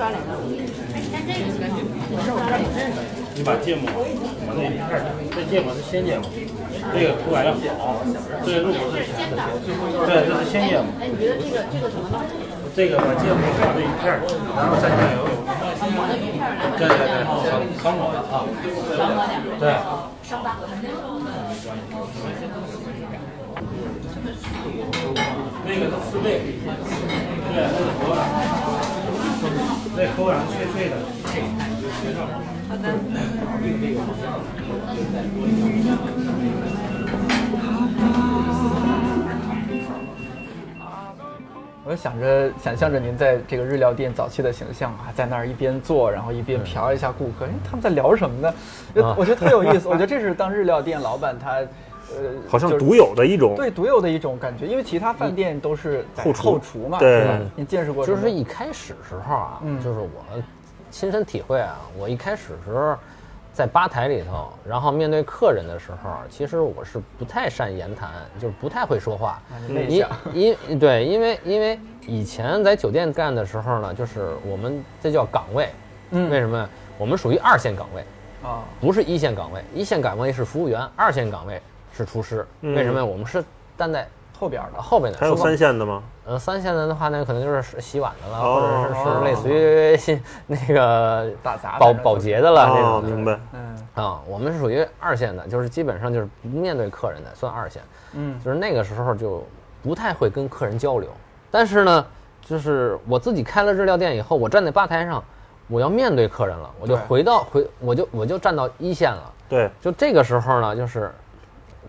[0.00, 0.12] 啊。
[2.74, 2.92] 嗯，
[3.34, 3.88] 你把芥末
[4.46, 4.88] 往那一片，
[5.34, 6.28] 这芥末是鲜芥末，
[6.92, 8.00] 这个口感要好，
[8.44, 9.42] 这个入口是甜的，
[10.06, 10.86] 对，这是鲜芥末。
[11.00, 12.20] 哎，你觉得这个这个怎么弄？
[12.74, 14.20] 这个把芥末往这一片儿，
[14.56, 15.24] 然后蘸酱油。
[16.78, 17.40] 对对对，少
[17.82, 18.44] 少抹啊。
[19.58, 19.64] 对，
[25.64, 26.26] 那个四倍，
[27.52, 28.18] 对，那个口感，
[29.96, 30.96] 那口感脆脆的。
[32.68, 32.82] 好的
[41.84, 48.54] 我就想着想象着您在这个日料店早期的形象啊，在那儿一边做，然后一边瞟一下顾客，哎，他们在聊什么呢？
[49.16, 49.88] 我觉得特有意思。
[49.88, 51.60] 我觉得这是当日料店老板他，
[52.16, 57.40] 呃，好像独有的一种，对独有的一种感觉，因为其他饭店都是在后厨后厨嘛，对是吧？
[57.56, 58.06] 你见识过？
[58.06, 60.08] 就是一开始时候啊，嗯就是我
[60.90, 62.96] 亲身体会啊，我一开始时候
[63.52, 69.40] 在吧台里头，然后面对客人的时候，其实我是不太善言谈，就是不太会说话。
[69.50, 75.68] 啊你内因向因 对，因为因为以前在酒店干的时候呢，就是我们这叫岗位，
[76.10, 76.68] 嗯为什么呀？
[76.98, 78.04] 我们属于二线岗位，
[78.42, 81.60] 啊，不是一线岗位，一线岗位是服务员，二线岗位
[81.92, 82.46] 是厨师。
[82.60, 83.04] 嗯为什么呀？
[83.04, 83.44] 我们是
[83.76, 84.06] 站在
[84.38, 86.02] 后边的后边的，还有三线的吗？
[86.24, 93.16] 呃，三线的的话那，可能就是洗碗的了，哦或者是是类似于 那个打杂保保洁的了这哦，种的。
[93.16, 93.40] 明白。
[93.52, 97.82] 嗯啊，我们是属于二线的，就是基本上就是不面对客人的，算二线。
[98.14, 99.44] 嗯就是那个时候就
[99.82, 101.08] 不太会跟客人交流。
[101.50, 102.06] 但是呢，
[102.40, 105.22] 就是我自己开了日料店以后，我站在吧台上，
[105.68, 109.32] 我要面对客人了，我就回到回我就我就站到一线了。
[109.48, 111.12] 对，就这个时候呢，就是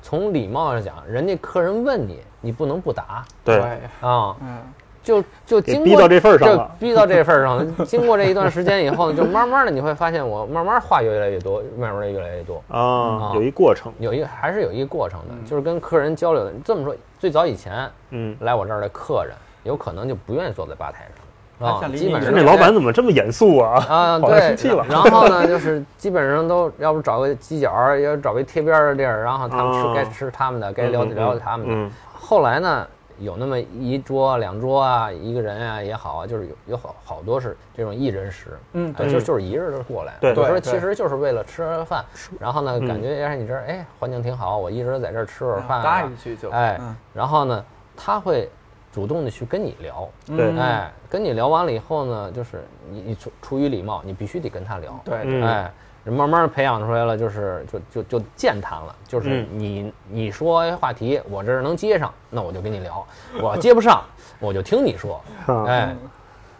[0.03, 3.57] 从礼貌上讲，人家客人问你，你不能不答对，
[4.01, 4.35] 啊。
[4.41, 4.59] 嗯
[5.03, 7.65] 就就经过给逼到这份儿上就了逼到这份儿上了。
[7.85, 12.63] 经过这一段时间以后呢，就慢慢的你会发现，我慢慢话越来越多，慢慢的越来越多。
[12.69, 13.91] 啊啊，有一过程。
[13.99, 16.53] 有一个还是有一个过程的，就是跟客人交流的。
[16.63, 21.22] 这么说，最早以前嗯，来我这儿的客人，有可能就不愿意坐在吧台上
[21.63, 23.85] 啊基本上那老板怎么这么严肃啊？
[23.87, 24.55] 啊，对
[24.89, 29.93] 然后呢，就是基本上都要不找个犄角儿，要找个贴边儿的地儿，然后他们吃哦。
[29.95, 31.91] 该吃他们的，该聊嗯嗯聊他们的嗯。
[32.13, 32.87] 后来呢，
[33.19, 40.29] 有那么一桌、两桌啊，一个人啊也好啊，就是有有好好多是这种一人食，嗯哎，就就是一日就过来，对。
[40.31, 42.03] 有时候对其实就是为了吃饭，
[42.39, 42.87] 然后呢，嗯。
[42.87, 47.63] 感觉哎你这儿哎环境挺好，我一直在这儿吃会儿饭啊，搭一句就哎嗯，然后呢，
[47.95, 48.49] 他会
[48.93, 50.51] 主动的去跟你聊，对。
[50.51, 55.71] 嗯哎，跟你聊完了以后呢，就是你你出出于礼貌，你必须得跟他聊，对哎，
[56.05, 59.47] 慢慢培养出来了，就是就就就健谈了，就是嗯。
[59.51, 63.03] 你你说话题，我这儿能接上，那我就跟你聊；
[63.41, 64.03] 我接不上，
[64.39, 65.95] 我就听你说，啊哎，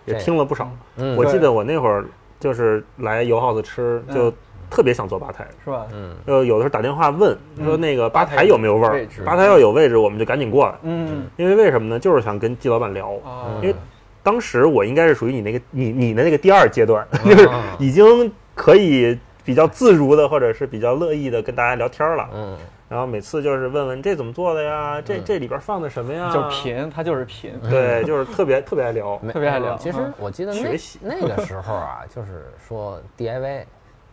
[0.06, 0.68] 也听了不少。
[0.96, 1.16] 嗯。
[1.16, 2.06] 我记得我那会儿
[2.40, 4.34] 就是来油 house 吃，就
[4.74, 5.46] 特别想做吧台。
[5.64, 5.86] 是吧？
[5.94, 10.74] 嗯呃，有的时候打电话问说那个吧吧台台有没有位儿吧台要有位置，我们就赶紧过来。
[10.82, 12.00] 嗯因为为什么呢？
[12.00, 13.12] 就是想跟季老板聊。
[13.24, 13.76] 啊因为
[14.24, 22.30] 当时我应该是属于你那个你你的那个第二阶段，就是嗯已经可以比较自如的，或者是比较乐意的跟大家聊天了。
[22.34, 22.58] 嗯，
[22.88, 26.32] 然后每次就是问问这怎么做的呀，这这里边放的什么呀？
[26.34, 29.18] 就是贫，他就是贫，对，就是特别特别爱聊。
[29.34, 33.66] 特别爱聊其实嗯我记得那学习那个时候啊，就是说 DIY，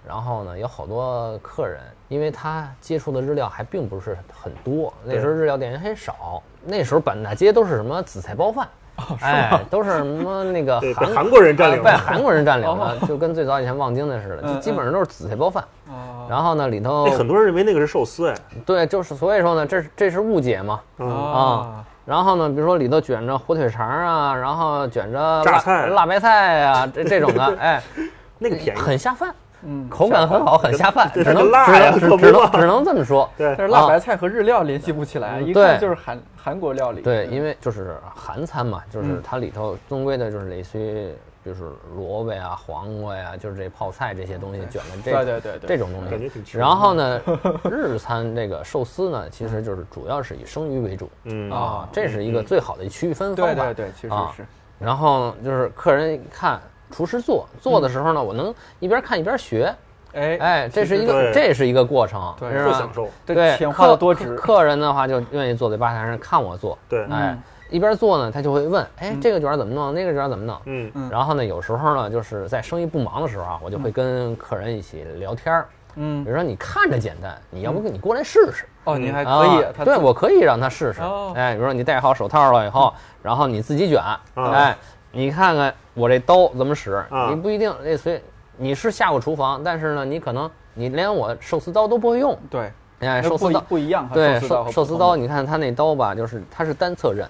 [0.07, 8.69] 然后呢有好多客人，因为他接触的日料还并不是很多，那时候日料店人很少，那时候满大街都是什么紫菜包饭。
[9.23, 15.65] 哎，都是什么那个 韩韩国人占领被韩国人占领了，就跟最早以前望京的似的，嗯就基本上都是紫菜包饭。
[15.89, 20.81] 啊然后呢，里头那很多人认为那个是寿司，哎，对，就是所以说呢，这是这是误解嘛。
[20.99, 25.87] 嗯，啊，然后呢，比如说里头卷着火腿肠啊，然后卷着辣榨菜。
[25.87, 27.83] 辣白菜啊，这这种的， 哎，
[28.39, 28.79] 那个便宜。
[28.79, 33.29] 很下饭，嗯，口感很好，很下饭，只能这辣呀只能只能只能这么说。
[33.37, 37.03] 对但是辣白菜和日料联系不起来，一看就是韩韩国料理。
[37.03, 41.09] 对，因为就是韩餐嘛，就是它里头终归的就是类似于
[41.45, 41.63] 就是
[41.95, 46.43] 萝卜呀、黄瓜呀，就是这泡菜这些东西卷的这对对对对这种东西感觉挺。
[46.61, 47.21] 然后呢，
[47.71, 53.55] 日餐这个寿司呢，其实就是主要是以生鱼为主嗯啊，这是一个最好的区分方法。
[53.55, 54.45] 对对对，其实啊是。
[54.79, 59.75] 然后就是客人一看厨师做做的时候呢，我能一边看一边学，
[60.13, 63.09] 哎哎，这是一个这是一个过程，对是享受。
[63.25, 64.35] 对，钱花的客多值。
[64.35, 67.39] 客客人的话就愿意坐在吧台上看我做，对，哎，
[67.71, 70.61] 一边做呢，他就会问，哎，这个卷儿怎么弄，那个卷儿怎么弄？
[70.65, 70.91] 嗯。
[70.95, 71.09] 嗯。
[71.11, 75.69] 然后呢，有时候呢，就是在生意不忙的时候啊，我就会跟客人一起聊天儿。
[75.95, 76.25] 嗯。
[76.25, 78.65] 比，如说你看着简单，你要不你过来试试？
[78.85, 81.01] 哦，你还可啊以，对我可以让他试试。
[81.03, 81.33] 哦。
[81.37, 84.77] 哎，比如说你戴好手套了以后，然后你自己卷，啊哎，
[85.13, 88.21] 你看看我这刀怎么使，啊你不一定类似于
[88.57, 92.39] 你是下过厨房，但是呢，你可能你连我寿司刀都不会用。
[92.49, 94.09] 对，哎，寿司刀不一样。
[94.13, 97.27] 对寿司刀寿司刀，你看它那刀吧，就是它是单侧刃，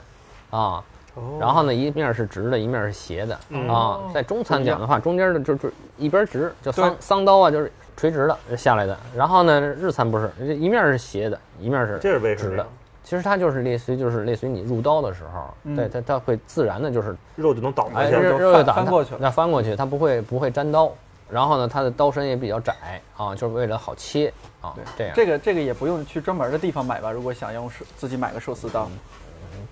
[0.51, 0.83] 啊，
[1.15, 4.01] 哦然后呢一面是直的，一面是斜的嗯啊。
[4.13, 8.97] 在中餐讲的话，中间的就就一边直，就桑对桑刀啊，就是垂直的下来的。
[9.17, 12.67] 然后呢，日餐不是，这一面是斜的，一面是这是为什么直的？
[13.11, 18.15] 其实它就是类似于就是类似于你入刀的时候，嗯对它它会自然的就是肉就能倒下哎，去。
[18.15, 20.93] 肉就翻过去了那翻过去，它不会不会粘刀。
[21.29, 22.73] 然后呢，它的刀身也比较窄
[23.17, 25.13] 啊，就是为了好切啊，这样。
[25.17, 27.11] 这个这个也不用去专门的地方买吧？
[27.11, 28.89] 如果想用寿自己买个寿司刀，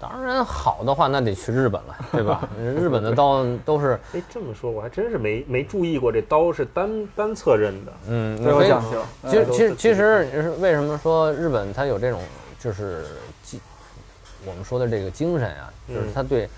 [0.01, 2.49] 当然好的话，那得去日本了， 对吧？
[2.77, 7.93] 日本的刀都是， 哎，这么说我还真是没没注意过，这刀是单单侧刃的。
[8.09, 9.01] 嗯，最有所以讲究。
[9.23, 12.21] 嗯其实其实其实是为什么说日本它有这种
[12.59, 13.07] 就是
[13.43, 13.61] 精
[14.47, 16.49] 我们说的这个精神啊，就是他对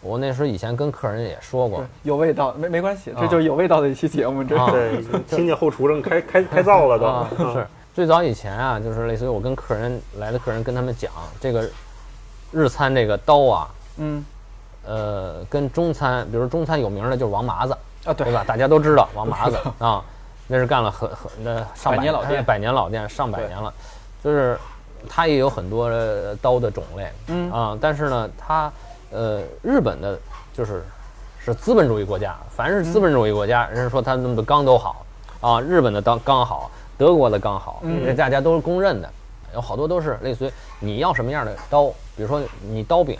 [0.00, 6.98] 我那时候以前跟客人也说过，有味道，没没关系，这就是有味道的一期节目，这啊对，听见后厨正开开开灶了
[7.36, 7.52] 都。
[7.52, 11.68] 是最早以前啊，就是类似于我跟客人来的客人跟他们讲这个
[12.52, 14.24] 日餐这个刀啊，嗯
[14.86, 18.44] 呃，跟中餐，比如中餐有名的就是王麻子，啊对吧？
[18.46, 20.02] 大家都知道王麻子啊，
[20.46, 23.74] 那是干了很很那上百年老店百年老店上百年了，
[24.22, 24.56] 就是
[25.08, 27.52] 它也有很多呃刀的种类，嗯。
[27.52, 28.72] 啊，但是呢，它
[29.10, 30.18] 呃日本的
[30.54, 30.82] 就是
[31.44, 35.04] 是资本主义国家，凡是资本主义国家，人家说他们的钢都好。
[35.40, 38.04] 啊，日本的钢钢好，德国的钢好，嗯。
[38.04, 39.08] 这大家都是公认的，
[39.54, 43.16] 有好多都是类似于你要什么样的刀，比如说你刀柄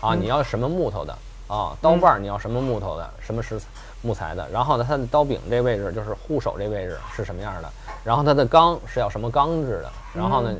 [0.00, 0.20] 啊，嗯。
[0.20, 1.12] 你要什么木头的
[1.46, 3.60] 啊，刀把儿你要什么木头的，什么石
[4.00, 7.68] 木材的，然后呢，它的刀柄这位置就是护手这位置是什么样的，
[8.04, 10.58] 然后它的钢是要什么钢制的，然后呢，嗯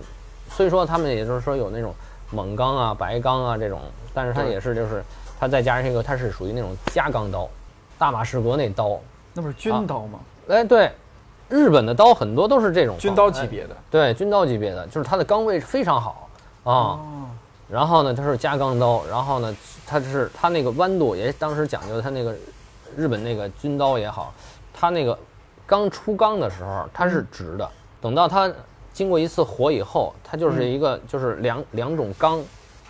[0.51, 1.95] 虽说他们也就是说有那种
[2.33, 3.81] 锰钢啊、白钢啊这种，
[4.13, 5.03] 但是它也是就是
[5.39, 7.49] 它再加上一个，它是属于那种加钢刀，
[7.99, 8.99] 大马士革那刀，
[9.35, 10.19] 那不是军刀吗？
[10.49, 10.91] 哎对，
[11.49, 13.77] 日本的刀很多都是这种军刀哎级别的。
[13.91, 16.29] 对，军刀级别的，就是它的钢位非常好。
[16.65, 16.73] 啊。
[16.73, 17.01] 哦，
[17.71, 19.55] 然后呢，它是加钢刀，然后呢，
[19.87, 22.35] 它是它那个弯度也当时讲究，它那个
[22.97, 24.33] 日本那个军刀也好，
[24.73, 25.19] 它那个
[25.67, 27.69] 刚出钢的时候它是直的，
[28.01, 28.51] 等到它
[28.99, 32.43] 经过一次火以后，它就是一个就是两两种钢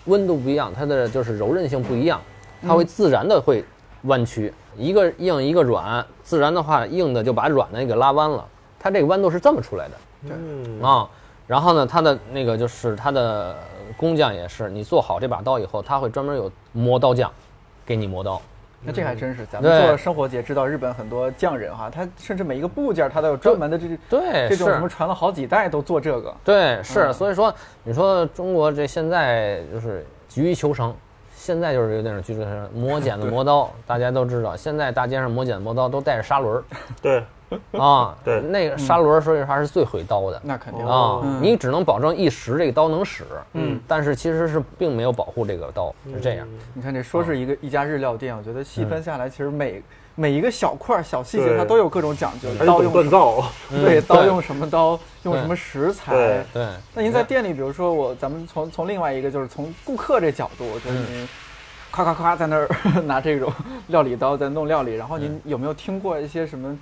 [0.06, 2.18] 温度不一样，它的就是柔韧性不一样，
[2.62, 3.62] 它会自然的会
[4.04, 8.42] 弯曲，一个硬一个软，自然的话硬的就把软的给拉弯了，
[8.80, 9.94] 它这个弯度是这么出来的。
[10.30, 10.80] 嗯。
[10.82, 11.06] 啊，
[11.46, 13.54] 然后呢，它的那个就是它的
[13.98, 17.30] 工匠也是，你做好这把刀以后，他会专门有磨刀匠，
[17.84, 18.40] 给你磨刀。
[18.82, 19.88] 那这还真是，咱们对。
[19.88, 24.74] 做生活节知道，日本很多匠人哈，他甚至每一个部件他都有专门的这对，这种是。
[24.74, 26.34] 什么传了好几代都做这个。
[26.44, 27.12] 对，是，嗯。
[27.12, 30.94] 所以说你说中国这现在就是急于求成，
[31.48, 36.62] 现在就是有点急于求成，磨剪子磨刀， 大家都知道，现在大街上磨剪子磨刀都带着砂轮
[37.00, 37.24] 对，
[37.72, 38.42] 儿啊， 对。
[38.42, 40.38] 那个砂轮儿说实话是最毁刀的。
[40.44, 40.84] 那肯定。
[40.84, 46.46] 哦啊，你只能保证一时这个刀能使，嗯，但是其实是并没有保护这个刀，是这样。
[46.74, 49.82] 你看这说是一个一家日料店，我觉得细嗯分下来，其实每
[50.18, 52.48] 每一个小块儿小细节它都有各种讲究。
[52.66, 53.44] 刀用锻造。
[53.70, 56.66] 对嗯刀用什么刀，用什么食材对。
[56.92, 61.28] 那您在店里，比如说我，咱们从从另外一个就是从顾客这角度，我觉得您
[61.92, 62.68] 夸夸夸在那儿
[63.06, 63.52] 拿这种
[63.86, 66.76] 料理刀在弄料理，然后您有没有听过一些什么？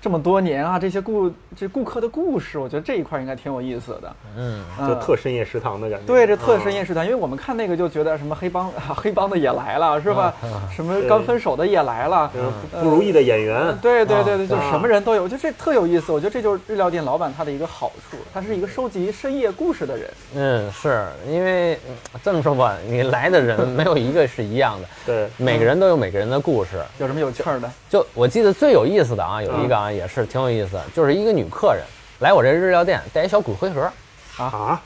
[0.00, 4.16] 这么多年啊，这些顾这顾客的故事，我觉得这一块应该挺有意思的。
[4.36, 6.06] 嗯，就嗯特深夜食堂的感觉。
[6.06, 10.32] 对，这特深嗯夜食堂，因为我们看那个就觉得什么黑帮 黑帮的也来了，是吧？
[10.74, 12.30] 什么刚分手的也来了。
[12.34, 16.12] 嗯不如意的演员，对对对对，就什么人都有，我觉得这特有意思。
[16.12, 20.10] 我觉得这就是日料店老板他的一个好处，他是一个收集深夜故事的人。
[20.36, 26.80] 嗯，是因为嗯这么说吧，你来的人没有一个是一样的，对，每个人都有每个人的故事。
[26.98, 27.68] 有什么有趣儿的？
[27.90, 31.82] 就我记得最有意思的啊，有一个啊，也是挺有意思，就是一个女客人
[32.20, 33.90] 来我这日料店，带一小骨灰盒
[34.36, 34.80] 啊，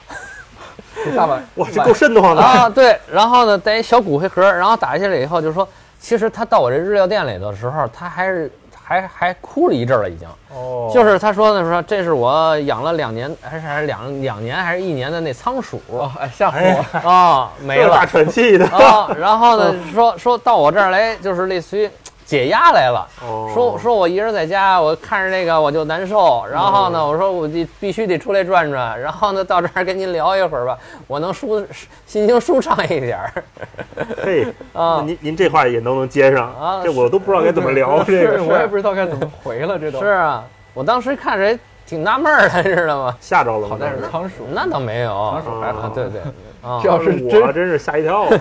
[1.04, 2.42] 这 大碗哇，这够瘆得慌的。
[2.42, 5.66] 啊，对，然后呢带一小骨灰盒，然后打下来以后就说，
[6.00, 8.50] 其实他到我这日料店里的时候，他还是
[8.84, 10.28] 还还哭了一阵儿了，已经。
[10.54, 17.08] 哦就是他说呢，说这是我养了两年，还是还是两两年还是一年的那仓鼠哦，哎，吓死我！
[17.08, 18.66] 啊，没了大喘气的。
[18.66, 21.88] 啊，然后呢，说说到我这儿来，就是类似于
[22.32, 23.06] 解压来了。
[23.20, 26.42] 哦说说我一人在家，我看着这个我就难受。
[26.50, 28.98] 然后呢，我说我得必须得出来转转。
[28.98, 31.62] 然后呢，到这儿跟您聊一会儿吧，我能舒
[32.06, 33.44] 心情舒畅一点儿。
[34.24, 40.42] 嘿， 啊您您这话也都能接上啊这我都不知道该怎么聊这个， 我也不知道该怎么回了，这都是啊，
[40.72, 43.16] 我当时看着也挺纳闷儿的， 知道吗？
[43.20, 43.68] 吓着了吗？
[43.70, 46.20] 好在是仓鼠，那倒没有，仓鼠还好啊，对对
[46.62, 46.88] 啊这。
[46.88, 48.26] 要是我真真是吓一跳。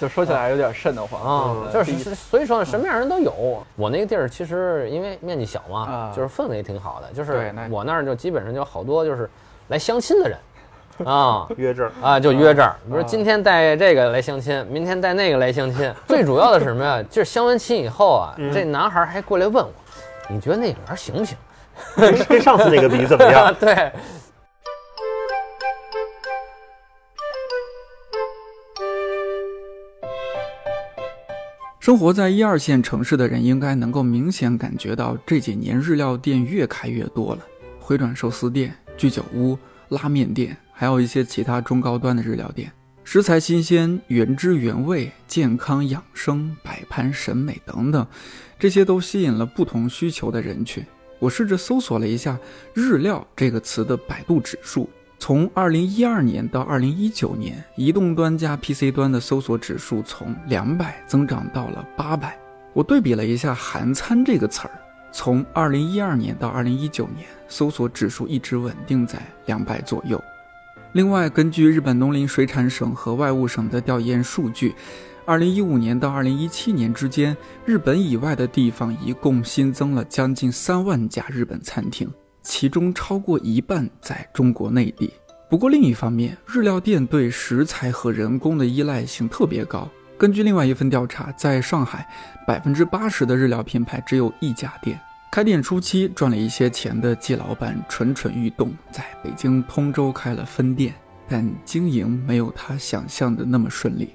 [0.00, 3.62] 就说起来有点瘆得慌啊，嗯就是是所以说什么样人都有。
[3.76, 9.28] 我那个地儿其实因为面积小嘛啊，就是氛围挺好的，就是我那儿就基本上就好多就是
[9.68, 10.38] 来相亲的人，
[11.06, 15.92] 啊约这儿，啊就约这儿，比如啊今天带这个来相亲，明天带那个来相亲。
[16.08, 17.02] 最主要的是什么呀？
[17.10, 19.70] 就是相完亲以后啊，嗯这男孩还过来问我，
[20.30, 21.36] 你觉得那女孩行不行？
[21.96, 23.54] 跟 跟上次那个比怎么样？
[23.58, 23.92] 对，
[31.78, 37.40] 生活在一二线城市的人应该能够明显感觉到，这几年日料店越开越多了，
[37.78, 42.70] 回转寿司店、居酒屋、拉面店，还有一些其他中高端的日料店，
[43.02, 48.06] 食材新鲜、原汁原味、健康养生、摆盘审美等等，
[48.58, 50.84] 这些都吸引了不同需求的人群。
[51.20, 52.36] 我试着搜索了一下
[52.74, 62.36] “日料”这个词的百度指数，从二零一二年到二零一九年，移动端加 PC 端的搜索指数从两百增长到了八百。
[62.72, 64.70] 我对比了一下“韩餐”这个词儿，
[65.12, 70.18] 从二零一二年到二零一九年，搜索指数一直稳定在两百左右。
[70.92, 74.74] 另外，根据日本农林水产省和外务省的调研数据，
[75.26, 85.12] 二零一五年到二零一七年之间，日本以外的地方一共新增了将近三万家日本餐厅，其中超过一半在中国内地。
[85.48, 89.88] 不过另一方面，日料店对食材和人工的依赖性特别高。
[90.16, 92.08] 根据另外一份调查，在上海，
[92.46, 95.00] 百分之八十的日料品牌只有一家店。
[95.30, 100.92] 开店初期赚了一些钱的季老板蠢蠢欲动，在北京通州开了分店，
[101.28, 104.14] 但经营没有他想象的那么顺利。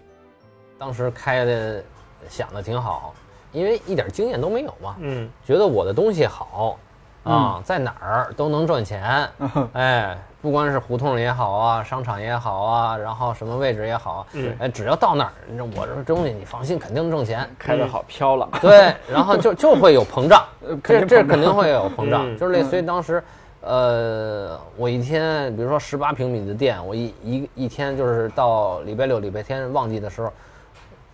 [0.77, 1.83] 当时开的
[2.29, 3.13] 想的挺好，
[3.51, 6.77] 因为一点经验都没有嘛，嗯，觉得我的东西好
[7.23, 9.27] 啊，在哪儿都能赚钱，
[9.73, 15.31] 哎，不管是胡同也好啊，商场也好啊，然后什么位置也好啊，嗯哎，只要到那儿，
[15.77, 17.49] 我这东西你放心，肯定挣钱。
[17.57, 20.45] 开的好飘了，对，然后就就会有膨胀，
[20.83, 23.23] 这这肯定会有膨胀，嗯就是类似于当时，
[23.61, 30.31] 呃，我一天，比如说十八平米的店，我一一一天就是到礼拜六、礼拜天旺季的时候，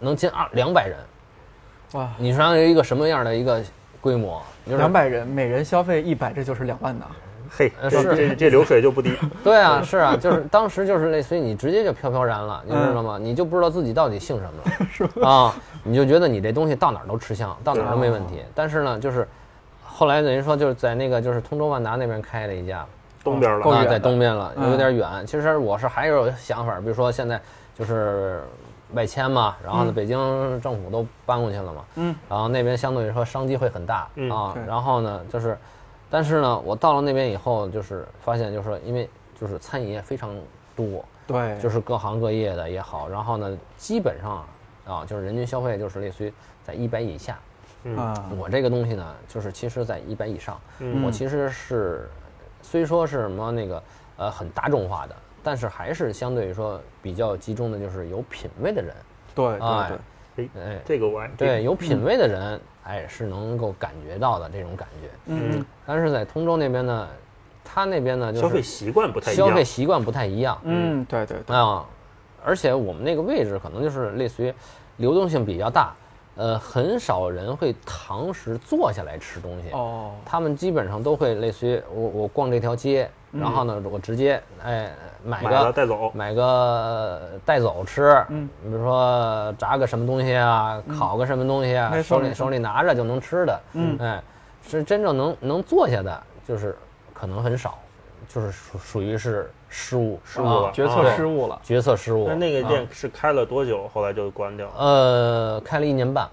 [0.02, 0.98] 能进二两百人，
[1.94, 3.62] 哇，你说有一个什么样的一个
[4.02, 4.42] 规模？
[4.66, 7.06] 就是两百人，每人消费一百，这就是两万呢。
[7.50, 9.14] 嘿，是这这流水就不低。
[9.44, 13.18] 对啊，是啊，就是当时就是类似于你直接就飘飘然了，你知道吗？
[13.22, 18.42] 你就不知道自己到底姓什么 了，啊，你就觉得你这东西到哪儿都吃香，到哪儿都没问题。
[18.56, 19.28] 但是呢，就是
[19.86, 22.86] 后来等于说就是在那个就是通州万达那边开了一家，
[23.22, 25.26] 东边了，啊，在东边了，嗯有点远。
[25.28, 27.42] 其实我是还有想法，比如说现在
[27.78, 28.44] 就是
[28.94, 30.18] 外迁嘛，然后呢，北京
[30.62, 34.56] 政府都搬过去了嘛，嗯，然后那边相对来说商机会很大嗯啊。
[34.68, 35.58] 然后呢，就是，
[36.10, 40.36] 但是呢，我到了那边以后，就是发现，就是说，因为就是餐饮业非常
[40.76, 44.46] 多，对，就是各行各业的也好，然后呢，基本上
[44.86, 47.38] 啊，就是人均消费就是类似于在一百以下。
[47.84, 47.98] 嗯。
[47.98, 50.60] 啊，我这个东西呢，就是其实在一百以上。
[50.80, 51.04] 嗯。
[51.04, 52.10] 我其实是
[52.62, 53.84] 虽说是什么那个
[54.18, 58.96] 呃很大众化的，但是还是相对于说比较集中的，就是有品位的人，
[59.34, 59.98] 对哎对。
[60.34, 65.10] 对，哎，这个我爱对，有品位的人，哎是能够感觉到的这种感觉。
[65.26, 65.66] 嗯。
[65.86, 67.08] 但是在通州那边呢，
[67.66, 69.48] 他那边呢就是消费习惯不太一样。
[69.48, 70.58] 消费习惯不太一样。
[70.64, 71.86] 嗯，对对对，啊，
[72.46, 74.54] 而且我们那个位置可能就是类似于
[74.98, 75.94] 流动性比较大，
[76.38, 79.72] 呃，很少人会堂食坐下来吃东西。
[79.72, 84.92] 哦，他们基本上都会类似于我我逛这条街，然后呢，我直接哎
[85.24, 94.22] 买个带走，买个带走吃，嗯，比如说炸个什么东西啊，烤个什么东西啊，手里手里拿着就能吃的，嗯哎，
[94.68, 96.78] 是真正能能坐下的，就是
[97.14, 97.80] 可能很少，
[98.28, 102.28] 就是属属于是失误失误啊了决策失误了，决策失误。
[102.28, 103.88] 那那个啊店是开了多久？
[103.94, 106.28] 后来就关掉了，呃开了一年半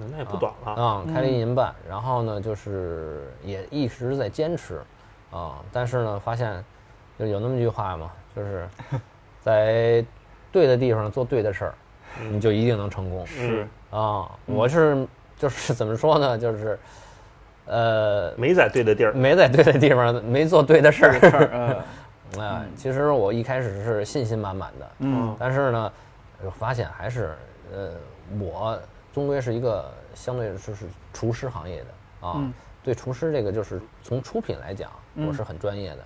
[0.00, 0.72] 嗯那也不短了。
[0.72, 4.80] 啊，开了一年半，然后呢就是也一直在坚持
[5.30, 6.64] 啊，但是呢发现
[7.18, 8.68] 就有那么句话嘛， 就是
[9.40, 10.04] 在
[10.52, 11.74] 对的地方做对的事儿，
[12.30, 13.26] 你就一定能成功。
[13.26, 13.66] 是。
[13.90, 15.06] 啊，我是
[15.38, 16.78] 就是怎么说呢，就是
[17.66, 21.12] 呃没在对的地儿，没在对的地方，没做对的事儿。
[21.20, 21.82] 事儿，嗯。
[22.44, 25.34] 啊，其实我一开始是信心满满的，嗯。
[25.38, 25.92] 但是呢，
[26.44, 27.34] 我发现还是
[27.72, 27.90] 呃，
[28.38, 28.78] 我
[29.14, 32.52] 终归是一个相对就是厨师行业的啊，嗯。
[32.84, 35.98] 对厨师这个就是从出品来讲，嗯我是很专业的。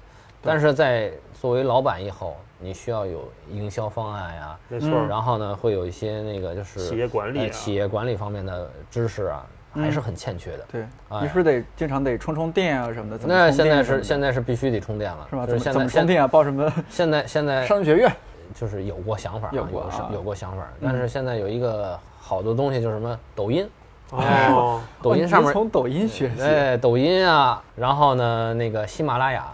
[0.44, 4.88] 但是在作为老板以后，你需要有营销方案呀，没错。
[4.90, 10.66] 嗯然后呢，会有一些那个就是企业管理企业管理方面的知识啊，还是很欠缺的。
[10.72, 13.24] 对，哎你是不是得经常得充充电啊什么的？
[13.26, 15.46] 那现在是现在是必须得充电了，是吧？
[15.46, 16.26] 就是怎么充电啊？
[16.26, 18.12] 报什么现在现在商学院？
[18.54, 23.66] 就是有过想法啊，有过有过想法，但是现在有一个好多东西就是什么抖音，
[24.12, 26.42] 哦，抖音上面从抖音学习。
[26.42, 29.46] 哎抖音啊，然后呢那个喜马拉雅。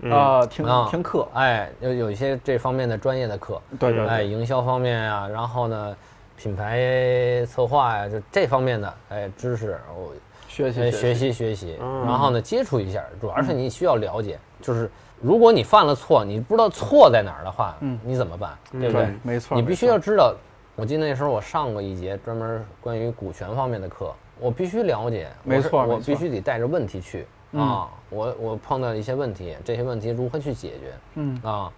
[0.00, 0.46] 嗯，啊？
[0.46, 0.88] 听啊。
[0.90, 5.96] 听课，哎有有一些这方面的专业的课，对对哎，营销方面啊，然后呢
[6.36, 10.12] 品牌策划呀，就这方面的哎知识，我
[10.48, 11.32] 学习呃学习。
[11.32, 12.04] 学习，嗯。
[12.04, 14.90] 然后呢接触一下，主要是你需要了解，就是
[15.20, 17.98] 如果你犯了错，你不知道错在哪儿的话，嗯。
[18.04, 18.56] 你怎么办？
[18.72, 18.80] 嗯。
[18.80, 19.06] 对不对？
[19.06, 20.34] 对？，没错，你必须要知道，
[20.76, 31.72] 我记得那时候我上过一节专门关于股权方面的课，我必须了解，没错没错必须得带着问题去嗯啊，我我碰到一些问题，这些问题如何去解决嗯啊？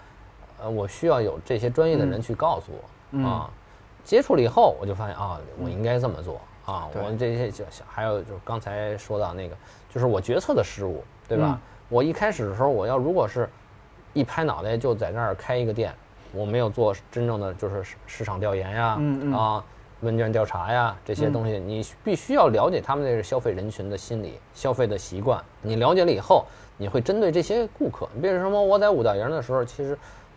[0.61, 2.79] 呃，我需要有这些专业的人去告诉我
[3.13, 3.51] 嗯啊。
[4.03, 6.89] 接触了以后，我就发现啊，我应该这么做啊。
[6.93, 9.55] 对我这些就还有就是刚才说到那个，
[9.89, 11.47] 就是我决策的失误，对吧？
[11.51, 11.59] 嗯
[11.91, 13.49] 我一开始的时候，我要如果是
[14.13, 15.95] 一拍脑袋就在那儿开一个店，
[16.33, 19.65] 我没有做真正的就是市市场调研呀，嗯嗯啊，
[20.01, 25.43] 问卷调查呀这些东西，你必须要了解他们那个消费人群的心理、消费的习惯。
[25.63, 26.45] 你了解了以后，
[26.77, 28.09] 你会针对这些顾客。
[28.15, 29.97] 你比如说我在五道营的时候，其实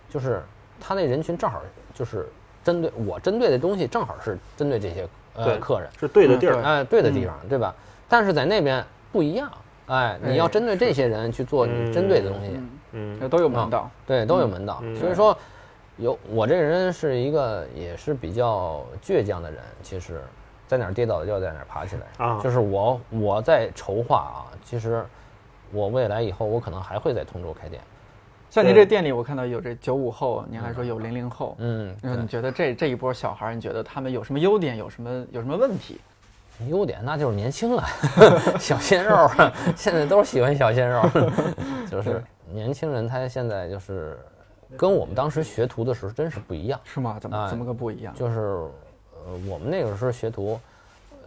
[0.09, 0.41] 就是
[0.79, 1.61] 他那人群正好
[1.93, 2.27] 就是
[2.63, 5.89] 针对我针对的东西，正好是针对这些呃客人。
[5.99, 7.73] 是对的地儿嗯，哎，对的地方，对吧？
[8.09, 9.51] 但是在那边不一样，
[9.87, 12.59] 哎，你要哎针对这些人去做你针对的东西，
[12.93, 14.79] 嗯，都有门道，对，都有门道。
[14.81, 15.37] 嗯所以说，
[16.01, 20.21] 有我这个人是一个也是比较倔强的人，其实，
[20.67, 22.25] 在哪儿跌倒就要在哪儿爬起来。
[22.25, 25.05] 啊就是我我在筹划啊，其实
[25.71, 27.81] 我未来以后我可能还会在通州开店。
[28.49, 36.01] 像您这店里，我看到有这九五后，您还说有零零后，嗯，嗯，你觉得这这一波小孩儿，你觉得他们有什么优点，有什么有什么问题？
[36.67, 37.83] 优点那就是年轻了，
[38.59, 39.29] 小鲜肉，
[39.75, 41.01] 现在都喜欢小鲜肉，
[41.89, 42.21] 就是
[42.51, 44.19] 年轻人他现在就是
[44.77, 46.79] 跟我们当时学徒的时候真是不一样。
[46.83, 47.17] 是吗？
[47.19, 48.13] 怎么哎怎么个不一样？
[48.15, 50.59] 就是，呃，我们那个时候学徒，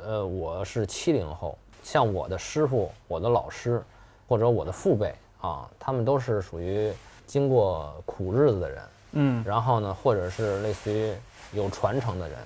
[0.05, 3.83] 呃，我是七零后，像我的师傅、我的老师
[4.27, 6.93] 或者我的父辈啊，他们都是属于
[7.27, 8.83] 经过苦日子的人，
[9.13, 11.13] 嗯然后呢，或者是类似于
[11.53, 12.39] 有传承的人。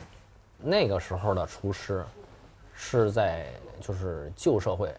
[0.61, 2.05] 那个时候的厨师
[2.75, 3.47] 是在
[3.81, 4.93] 就是旧社会，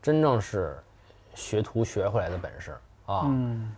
[0.00, 0.76] 真正是
[1.34, 2.72] 学徒学回来的本事
[3.04, 3.76] 啊，嗯，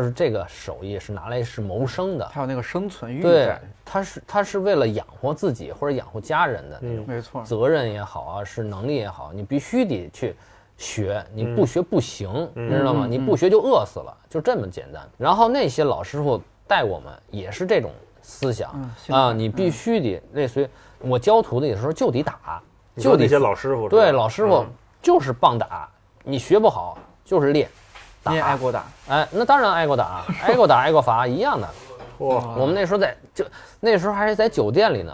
[0.00, 2.26] 就是这个手艺是拿来是谋生的。
[2.28, 10.34] 还有那个生存欲对，，他是他是为了养活自己或者养活家人的那种没错，责任也好啊，是能力也好，你必须得去
[10.76, 13.06] 学，你不学不行，你知道吗？
[13.06, 15.08] 嗯你不学就饿死了，就这么简单。
[15.16, 17.92] 然后那些老师傅带我们也是这种
[18.22, 20.68] 思想嗯啊，你必须得类似于
[20.98, 22.60] 我教徒弟的时候就得打，
[22.96, 24.66] 就得些老师傅，对老师傅嗯
[25.00, 25.88] 就是棒打，
[26.24, 27.68] 你学不好就是练。
[28.26, 31.68] 你也挨过打，哎，那当然挨过打， 挨过打挨过罚一样的。
[32.18, 33.44] 哇，我们那时候在就
[33.80, 35.12] 那时候还是在酒店里呢。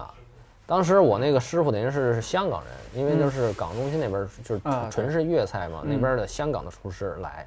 [0.66, 5.90] 当时我那个师傅等于是是香港人，因为就是港中心那边就是纯是粤菜嘛，嗯。
[5.90, 7.44] 那边的香港的厨师来，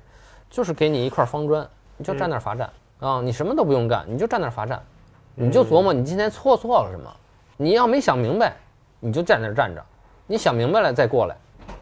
[0.50, 2.70] 就是给你一块方砖，你就站那儿罚站。
[3.00, 4.82] 啊，你什么都不用干，你就站那儿罚站，
[5.36, 7.10] 你就琢磨你今天错错了什么，
[7.56, 8.54] 你要没想明白，
[9.00, 9.82] 你就站那儿站着，
[10.28, 11.36] 你想明白了再过来，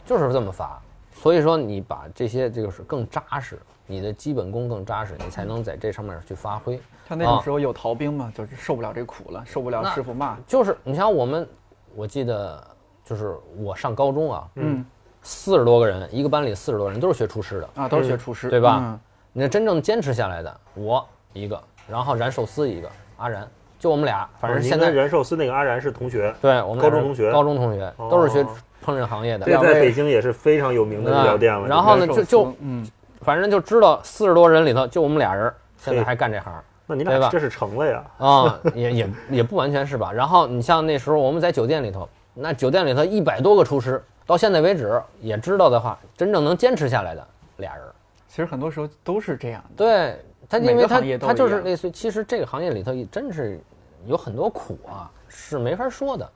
[0.05, 0.79] 就是这么罚。
[1.21, 6.81] 所以说你把这些这个是更扎实，你的基本功更扎实，你才能在这上面去发挥。
[7.07, 11.47] 像那种啊时候有逃兵嘛，就是受不了这苦了，受不了师傅骂，就是你像我们，
[11.95, 12.59] 我记得
[13.05, 14.83] 就是我上高中啊，嗯
[15.21, 17.69] 四十多个人，一个班里四十多人都是学厨师的。
[17.75, 18.99] 啊，都是学厨师，对吧嗯
[19.33, 23.47] 你真正坚持下来的，我一个，然后燃寿司一个，阿然，
[23.77, 24.27] 就我们俩。
[24.39, 28.47] 反正现在跟人寿司那个阿然是同学，对我们高中同学高中同学都是学哦
[28.83, 29.45] 烹饪行业的。
[29.45, 31.67] 这在北京也是非常有名的日料店了。
[31.67, 32.85] 然后呢就就嗯，
[33.21, 36.53] 反正就知道四十多人里头就我们俩人，现在还干这行。
[36.87, 38.03] 那你对吧俩这是成了呀？
[38.17, 40.11] 啊，也也 也不完全是吧。
[40.11, 47.25] 然后你像那时候我们在酒店里头，那酒店里头一百多个厨师，到现在为止也知道的话，真正能坚持下来的
[47.57, 47.83] 俩人。
[48.27, 50.19] 其实很多时候都是这样的，对
[50.49, 53.59] 他，每因为他个行业都他就一样是类似于，其实这个行业里头真是
[54.05, 56.29] 有很多苦啊，是没法说的。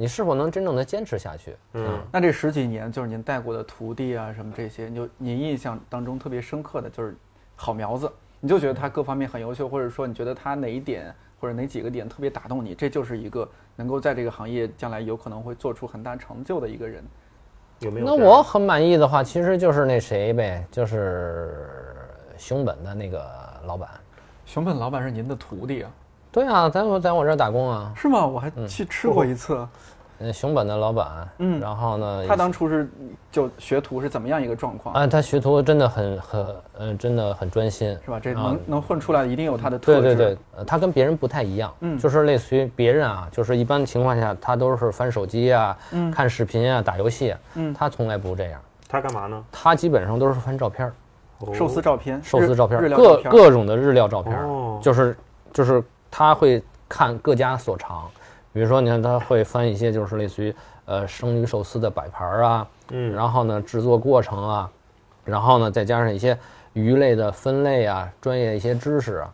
[0.00, 1.54] 你是否能真正的坚持下去？
[1.74, 7.14] 嗯，那这十几年，就是您带过的徒弟啊，什么这些，你就您印象当中特别深刻的就是
[7.54, 13.46] 好苗子，你就觉得他各方面很优秀，或者说你觉得他哪一点或者哪几个点特别打动你，这就是一个
[13.76, 17.04] 能够在这个行业将来有可能会做出很大成就的一个人。
[17.80, 18.14] 有没有那？
[18.14, 23.22] 我很满意的话，其实就是那谁呗，就是熊本的那个
[23.66, 23.90] 老板。
[24.46, 25.92] 熊本老板是您的徒弟啊？
[26.32, 27.92] 对啊，在我在我这儿打工啊。
[27.96, 28.26] 是吗？
[28.26, 29.66] 我还去吃过一次。
[30.22, 32.86] 嗯，熊本的老板，嗯然后呢，他当初是
[33.32, 34.94] 就学徒是怎么样一个状况？
[34.94, 36.46] 啊，他学徒真的很很，
[36.78, 38.20] 嗯，真的很专心，是吧？
[38.20, 40.02] 这啊能能混出来，一定有他的特质。
[40.02, 48.60] 对对对，呃他跟别人不太一样，嗯就是类似于别人啊，就是一般情况下他都是翻手机啊、嗯看视频啊、打游戏啊，嗯他从来不这样，
[48.90, 49.42] 他干嘛呢？
[49.50, 50.92] 他基本上都是翻照片
[51.54, 55.16] 寿司照片，寿司照片、日日料各各种的日料照片，哦就是
[55.50, 58.08] 就是他会看各家所长，
[58.52, 60.54] 比如说你看他会翻一些就是类似于
[60.86, 64.70] 呃生鱼寿司的摆盘儿啊，嗯然后呢制作过程啊，
[65.24, 66.36] 然后呢再加上一些
[66.72, 69.30] 鱼类的分类啊，专业一些知识啊。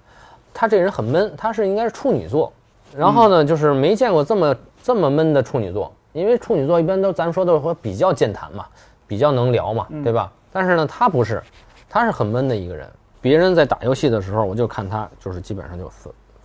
[0.53, 2.53] 他这人很闷，他是应该是处女座，
[2.97, 8.66] 然后呢就是没见过这么这么闷的处女座，因为处女座一般都咱们说都会比较健谈嘛，
[9.07, 10.33] 比较能聊嘛，对吧？
[10.51, 11.43] 但是呢他不是，
[11.91, 12.89] 他是很闷的一个人。
[13.20, 15.91] 别人在打游戏的时候，我就看他就是基本上就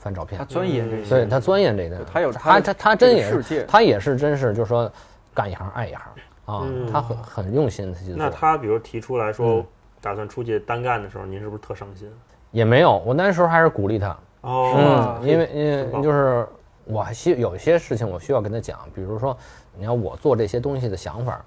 [0.01, 4.91] 翻翻照片他，钻研这些，对他钻研这个，他有他他他真也是，他也是真是就是说
[5.31, 6.01] 干一行爱一行
[6.45, 8.15] 啊，嗯他很很用心的去做。
[8.17, 9.65] 那他比如提出来说嗯
[10.01, 12.11] 打算出去单干的时候，您是不是特伤心？
[12.49, 16.47] 也没有，我那时候还是鼓励他，哦，嗯，因为因为就是
[16.83, 19.37] 我还需有些事情我需要跟他讲，比如说
[19.77, 21.39] 你要我做这些东西的想法，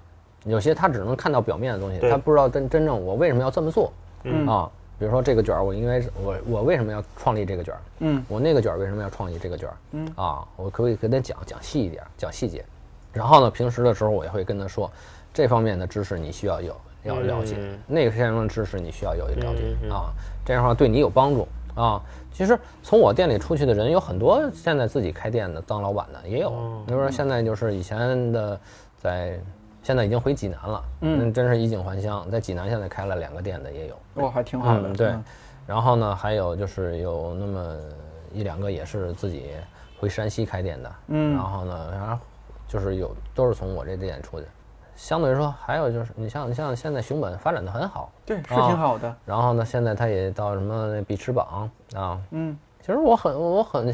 [0.45, 3.91] 有些他只能看到表面的东西，他不知道真真正我为什么要这么做
[4.23, 4.71] 嗯啊。
[4.97, 7.81] 比如说这个卷儿，我因为是我我为什么要创立这个卷儿？
[7.99, 9.75] 嗯我那个卷儿为什么要创立这个卷儿？
[9.91, 12.63] 嗯啊，我可不可以跟他讲讲细一点，讲细节？
[13.11, 14.89] 然后呢，平时的时候我也会跟他说，
[15.33, 20.13] 这方面的知识你需要有要了解，嗯那个方面的知识你需要有了解、啊，
[20.45, 22.01] 这样的话对你有帮助啊。
[22.31, 28.59] 其实从我店里出去的人有很多，现在自己开店的当老板的也有，哦比如说现在就是以前的
[29.01, 29.39] 在。
[29.85, 32.27] 现在已经回济南了，嗯真是衣锦还乡。
[32.31, 35.23] 在济南现在开了两个店的也有，哇，还挺好的，嗯，对嗯。
[35.67, 37.77] 然后呢，还有就是有那么
[38.33, 39.51] 一两个也是自己
[39.99, 42.17] 回山西开店的，嗯然后呢，然后
[42.67, 44.47] 就是有都是从我这店出去。
[44.95, 53.93] 相对来说，还有就是你像你像现在熊本发展的很好，对，是啊挺好的，然后呢，现在他也到什么比翅膀啊，嗯其实我很我很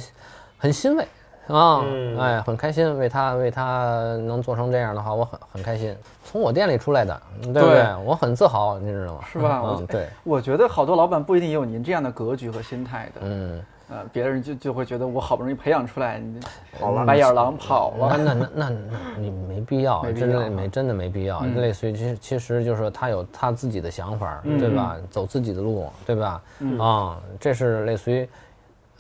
[0.57, 1.05] 很欣慰
[1.47, 5.95] 啊，嗯哎，很开心，为他为他能做成这样的话，我很很开心。
[6.23, 7.63] 从我店里出来的，对不对？
[7.63, 9.19] 对我很自豪，你知道吗？
[9.31, 13.61] 是吧我嗯，对，我觉得好多老板不一定有您这样的格局和心态的，嗯。
[13.93, 16.39] 呃，别人就就会觉得我好不容易培养出来，你
[16.79, 18.75] 好了白眼狼跑了，那那那那
[19.17, 21.41] 你没必要，真的没真的没必要。
[21.43, 24.95] 嗯类似于其实其实就是说他有他自己的想法，嗯对吧？
[25.09, 26.41] 走自己的路，对吧？
[26.59, 28.29] 嗯啊，这是类似于，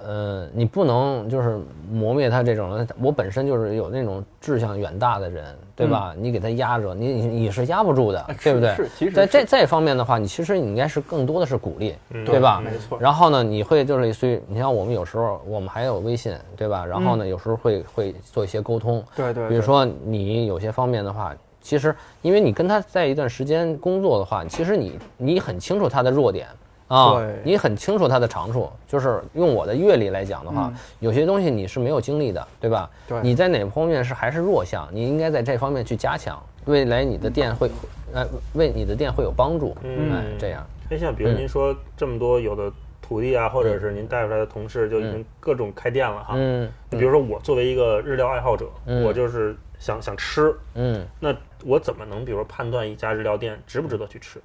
[0.05, 1.59] 呃，你不能就是
[1.91, 2.87] 磨灭他这种人。
[3.01, 6.13] 我本身就是有那种志向远大的人，对吧？
[6.17, 8.75] 你给他压着，你你你是压不住的，对不对？
[8.75, 12.61] 是是其实在这这方面的话，你其实你应该是更多的是鼓励，嗯对吧？
[12.63, 12.97] 没错。
[12.99, 16.85] 然后呢，你会就类似于，你像我们有时候我们还有微信，对吧？
[16.85, 26.47] 然后呢，有时候会会做一些沟通，对对，对比如说你有些方面的话，其实因为你跟他在一段时间工作的话，其实你你很清楚他的弱点
[26.91, 28.69] 啊，你很清楚他的长处。
[28.87, 32.89] 就是用我的阅历来讲的话，嗯有些东西你是没有经历的，对吧？
[33.07, 37.71] 对你在哪方面是还是弱项，你应该在这方面去加强，未来你的店会，
[38.13, 39.75] 呃，为你的店会有帮助。
[39.83, 40.67] 嗯哎，这样。
[40.89, 42.69] 哎，像比如您说这么多有的
[43.01, 46.33] 徒弟啊，或者是您带出来的同事，就已经各种开店了哈。
[46.35, 51.33] 嗯你比如说我作为一个日料爱好者，嗯我就是想想吃，嗯，那
[51.63, 54.41] 我怎么能比如说判断一家日料店值不值得去吃？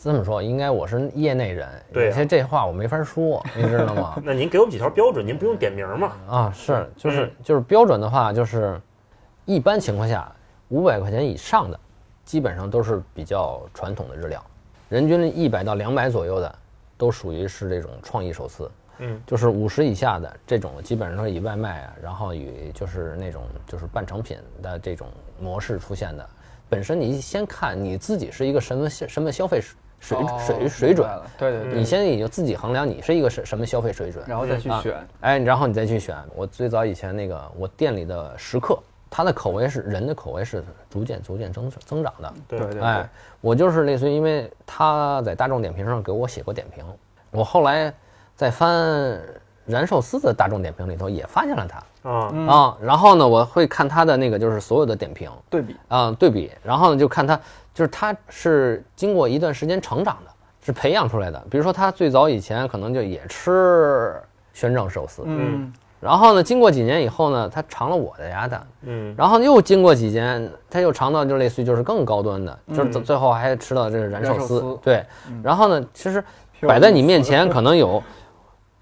[0.00, 2.08] 这么说，应该我是业内人，对啊？
[2.08, 6.12] 有些这话我没法说，你知道吗 那您给我们几条标准，您不用点名嘛？
[6.28, 8.80] 啊，是，就是嗯就是标准的话，就是
[9.44, 10.30] 一般情况下，
[10.68, 11.78] 五百块钱以上的，
[12.24, 14.42] 基本上都是比较传统的日料，
[14.88, 16.58] 人均一百到两百左右的，
[16.96, 18.70] 都属于是这种创意寿司。
[18.98, 25.08] 嗯，就是五十以下的这种，基本上都是以外卖啊，然后与就是那种就是半成品的这种
[25.40, 26.28] 模式出现的。
[26.68, 36.14] 本身你先看你自己是一个什么什么消费水水哦水水准，了对对对，你先你就自己衡量你是一个什什么消费水准，然后再去啊选，哎，然后你再去选。
[36.34, 42.34] 我最早以前那个我店里的食客，他的口味是人的口味是逐渐逐渐增增长的。
[42.48, 43.08] 对对对哎，
[43.40, 46.84] 我就是类似于，因为他在大众点评上给我写过点评，
[47.30, 47.90] 我后来
[48.36, 49.18] 在翻
[49.64, 52.46] 燃寿司的大众点评里头也发现了他啊，嗯。
[52.46, 57.36] 啊，然后呢，我会看他的那个就是所有的点评对比，啊对比，然后呢就看他
[57.74, 60.30] 就是他是经过一段时间成长的，
[60.64, 61.44] 是培养出来的。
[61.50, 64.14] 比如说他最早以前可能就也吃
[64.52, 74.38] 宣政寿司，嗯，然后呢，经过几年以后呢，他尝了我的鸭蛋，嗯，然后又经过几年，他又尝到就类似于就是更高端的，就是最最后还吃到这个燃寿司。
[74.38, 74.78] 燃寿司。
[74.82, 75.04] 对，
[75.42, 76.22] 然后呢，其实
[76.60, 78.02] 摆在你面前可能有，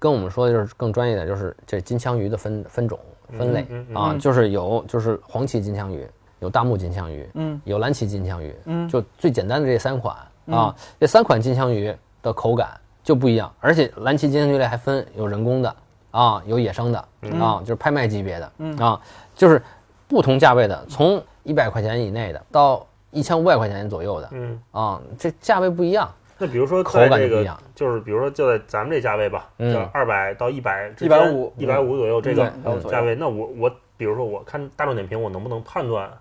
[0.03, 2.99] 跟我们说的就是更专业的，就是这金枪鱼的分分种
[3.37, 6.05] 分类嗯嗯啊，就是有就是黄鳍金枪鱼，
[6.39, 8.89] 有大目金枪鱼，嗯，有蓝鳍金枪鱼，嗯。
[8.89, 10.13] 就最简单的这三款
[10.47, 15.73] 啊，这三款金枪鱼的口感就不一样，而且蓝鳍金枪鱼类还分有人工的
[16.11, 16.99] 啊，有野生的
[17.39, 18.99] 啊，就是拍卖级别的啊，
[19.33, 19.63] 就是
[20.09, 26.13] 不同价位的，从一百块钱以内的到一千五百块钱左右的嗯，啊，这价位不一样。
[26.37, 32.51] 那比如说口在这个感就不一样，就是比如说就在咱们这价位吧，嗯就二百到一百之150一百五左右这个
[32.89, 36.11] 价位，那我我比如说我看大众点评，我能不能判断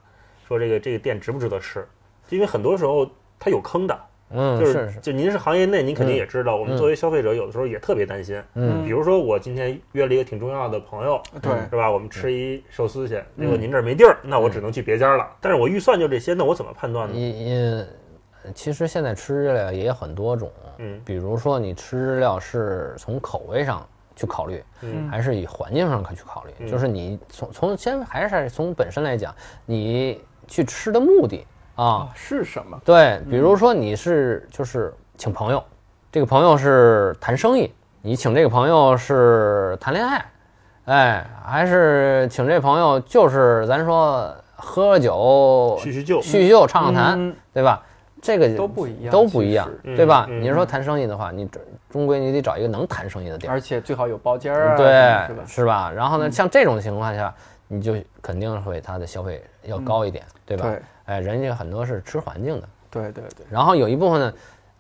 [0.47, 1.87] 说这个这个店值不值得吃，
[2.31, 3.09] 因为很多时候
[3.39, 3.99] 它有坑的。
[4.35, 8.43] 嗯，就是是，就您是行业内，您肯定嗯也知道，我们嗯作为消费者，有的时候也特别担心。
[8.55, 11.91] 嗯比如说我今天约了一个挺重要的朋友，对是吧？
[11.91, 15.31] 我们吃一寿司去，嗯结果您这儿没地儿，那我只能去别家了。
[15.39, 17.15] 但是我预算就这些，那我怎么判断呢？
[18.55, 26.53] 其实现在吃日料也有很多种，嗯比如说你吃日料是从口味上去考虑，嗯还是以环境上去考虑？
[26.59, 29.35] 嗯就是你从从先还是从本身来讲，
[29.65, 32.79] 你去吃的目的啊啊，，是什么？
[32.85, 35.63] 对，比如说你是就是请朋友，
[36.11, 37.73] 这个朋友是谈生意，
[38.03, 40.25] 你请这个朋友是谈恋爱，
[40.87, 47.83] 哎，还是请这朋友就是咱说喝喝酒叙叙旧，叙叙旧、唱唱谈，嗯对吧？
[48.23, 50.27] 这个都不一样都不一样对吧？
[50.31, 51.61] 你是说谈生意的话，你这
[51.91, 55.45] 终归你得找一个能谈生意的地儿，而且最好有包间儿啊，对，是吧？
[55.47, 55.91] 是吧？
[55.91, 57.35] 然后呢，像这种情况下，
[57.67, 60.69] 你就肯定会它的消费要高一点，对吧？
[60.69, 64.33] 对哎，人家很多是吃环境的，对对对然后有一部分呢，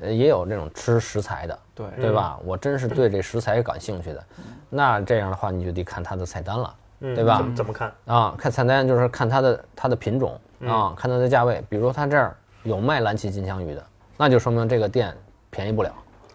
[0.02, 2.38] 呃，也有这种吃食材的，对对吧？
[2.44, 4.24] 我真是对这食材感兴趣的，
[4.70, 7.92] 那这样的话你就得看它的菜单了嗯对吧怎么怎么看？
[8.06, 11.60] 啊，看菜单就是看它的它的品种啊，看它的价位。
[11.68, 13.84] 比如说它这儿有卖蓝鳍金枪鱼的，
[14.16, 15.14] 那就说明这个店
[15.50, 15.90] 便宜不了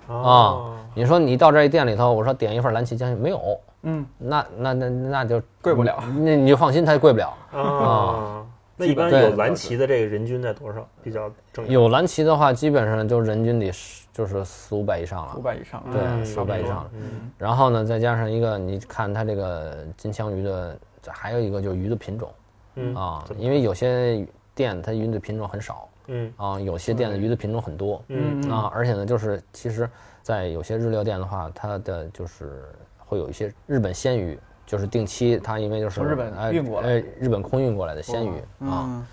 [0.07, 0.78] 啊哦。
[0.93, 7.38] 你说你到这一店里头，我说点一份蓝鳍金枪鱼没有，嗯，那那那那就贵不了那你就放心，它贵不了。
[7.51, 10.88] 啊，那一般有蓝鳍的这个人均在多少？
[11.03, 11.69] 比较正常？
[11.69, 15.41] 有蓝鳍的话，基本上就人均得是就是四五百以上了五。
[15.41, 22.30] 百以上，对嗯四五百以上了嗯然后呢，再加上一个，你看它这个金枪鱼的，还有一个就是鱼的品种
[22.75, 24.25] 嗯啊，因为有些
[24.55, 26.34] 店它鱼的品种很少嗯。
[26.38, 28.51] 啊，有些店的鱼的品种很多嗯。
[28.51, 29.89] 啊，而且呢，就是其实，
[30.22, 32.64] 在有些日料店的话，它的就是
[32.97, 39.05] 会有一些日本鲜鱼，就是定期它因为就是从日本哎运过来哎日本空运过来的鲜鱼啊，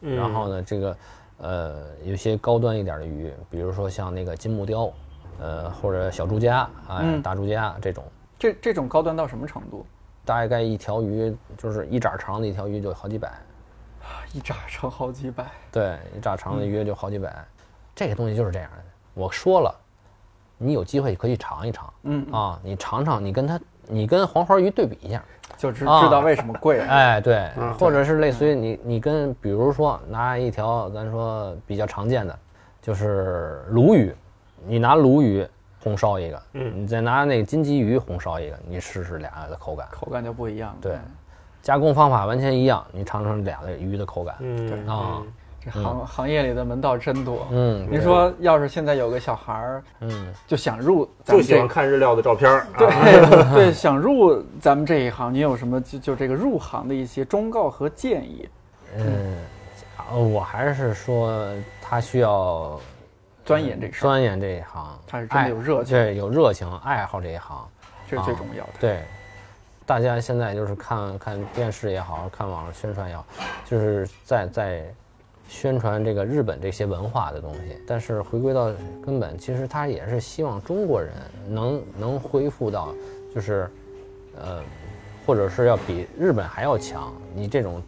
[0.00, 0.96] 然后呢，这个
[1.38, 4.92] 呃，有些高端一点的鱼，比如说像那个金木雕，
[5.40, 7.22] 呃，或者小猪夹，哎，嗯。
[7.22, 8.04] 大猪夹这种，
[8.38, 9.84] 这这种高端到什么程度？
[10.24, 13.30] 大概一条鱼就是一拃长的一条鱼就好几百，
[14.32, 17.32] 一炸成好几百，对，一炸长的鱼就好几百，
[17.94, 18.82] 这个东西就是这样的。
[19.14, 19.74] 我说了，
[20.58, 25.22] 你有机会可以尝一尝嗯，啊，你尝尝，你跟它，你跟黄花鱼对比一下，
[25.56, 26.86] 就知啊知道为什么贵了。
[26.86, 32.38] 哎，对，嗯或者是类似于你你跟比如说拿一条咱说比较常见的，
[32.82, 34.14] 就是鲈鱼，
[34.66, 35.46] 你拿鲈鱼
[35.80, 40.76] 红烧一个，嗯你再拿那个金鲫鱼红烧一个，你试试俩的口感，口感就不一样了。
[40.80, 40.98] 对
[41.64, 44.78] 加工方法完全一样，你尝尝俩的鱼的口感，嗯对。
[44.86, 45.18] 啊。
[45.18, 45.26] 嗯。
[45.64, 47.46] 这行行业里的门道真多。
[47.50, 52.68] 嗯，您说，要是现在有个小孩儿嗯，就想入就喜欢看日料的照片儿，啊。
[52.76, 58.46] 对对，想入咱们这一行，你有什么就就这个入行的一些忠告和建议？
[58.98, 59.38] 嗯，
[60.12, 61.32] 呃我还是说
[61.80, 62.78] 他需要
[63.42, 65.96] 钻研这事儿，钻研这一行，他是真的有热情。
[65.96, 67.66] 对，有热情，爱好这一行。
[68.06, 68.72] 这是最重要的。
[68.78, 69.02] 对，
[69.86, 73.26] 大家现在就是看看电视也好，看网上宣传也好，
[73.66, 74.84] 就是在在
[75.46, 77.76] 宣传这个日本这些文化的东西。
[77.86, 78.72] 但是回归到
[79.04, 81.12] 根本，其实他也是希望中国人
[81.48, 82.94] 能能恢复到，
[83.34, 83.70] 就是
[84.40, 84.62] 呃，
[85.26, 87.12] 或者是要比日本还要强。
[87.34, 87.82] 你这种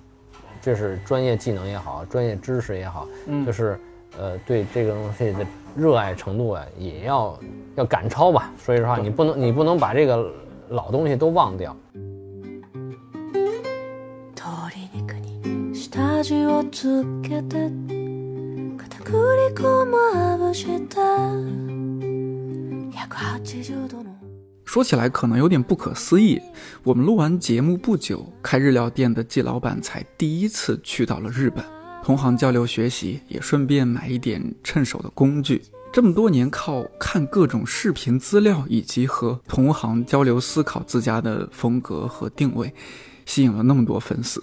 [0.60, 3.80] 就是专业技能也好，专业知识也好，嗯就是
[4.18, 7.38] 呃对这个东西的热爱程度啊，也要
[7.76, 8.52] 要赶超吧。
[8.58, 10.30] 所以说，你不能你不能把这个
[10.69, 11.75] 老东西都忘掉。
[14.35, 17.69] 鶏肉に下味をつけて
[18.77, 19.11] 片栗
[19.55, 20.97] 粉まぶして
[22.91, 24.11] 180度の
[24.65, 26.41] 说起来可能有点不可思议，
[26.83, 31.63] 我们录完节目不久，开日料店的季老板才第一次去到了日本，
[32.01, 35.61] 同行交流学习，也顺便买一点趁手的工具。
[35.92, 42.72] 这么多年靠看各种视频资料以及和同行交流思考自家的风格和定位，
[43.24, 44.42] 吸引了那么多粉丝。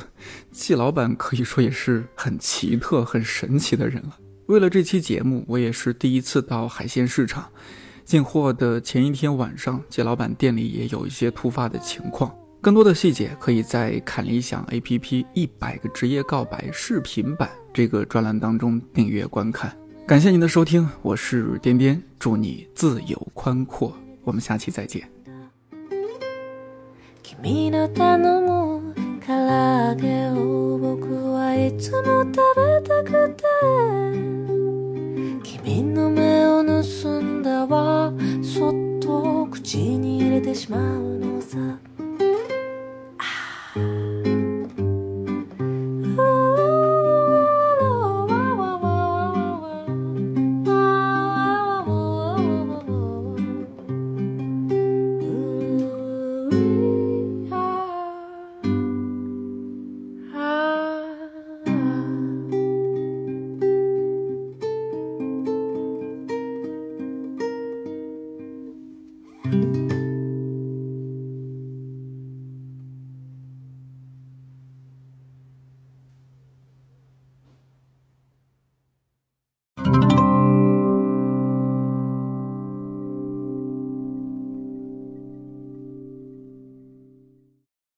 [0.52, 4.18] 季老板可以说也是很奇特、很神奇的人了。
[4.48, 7.48] 为了这期节目，我也是第一次到海鲜市场。
[8.04, 12.36] 进货的前一天晚上，季老板店里也有一些突发的情况。
[12.62, 19.78] 更多的细节可以在看理想 APP 一百个职业告白视频版这个专栏当中订阅观看。
[20.07, 23.93] 感谢您的收听，我是颠颠，祝你自由宽阔，
[24.25, 25.09] 我们下期再见。
[27.23, 33.45] 君の頼む唐揚げを僕はいつも食べたくて
[35.43, 38.11] 君の目を盗んだわ
[38.43, 41.59] そっと口に入れてしまうのさ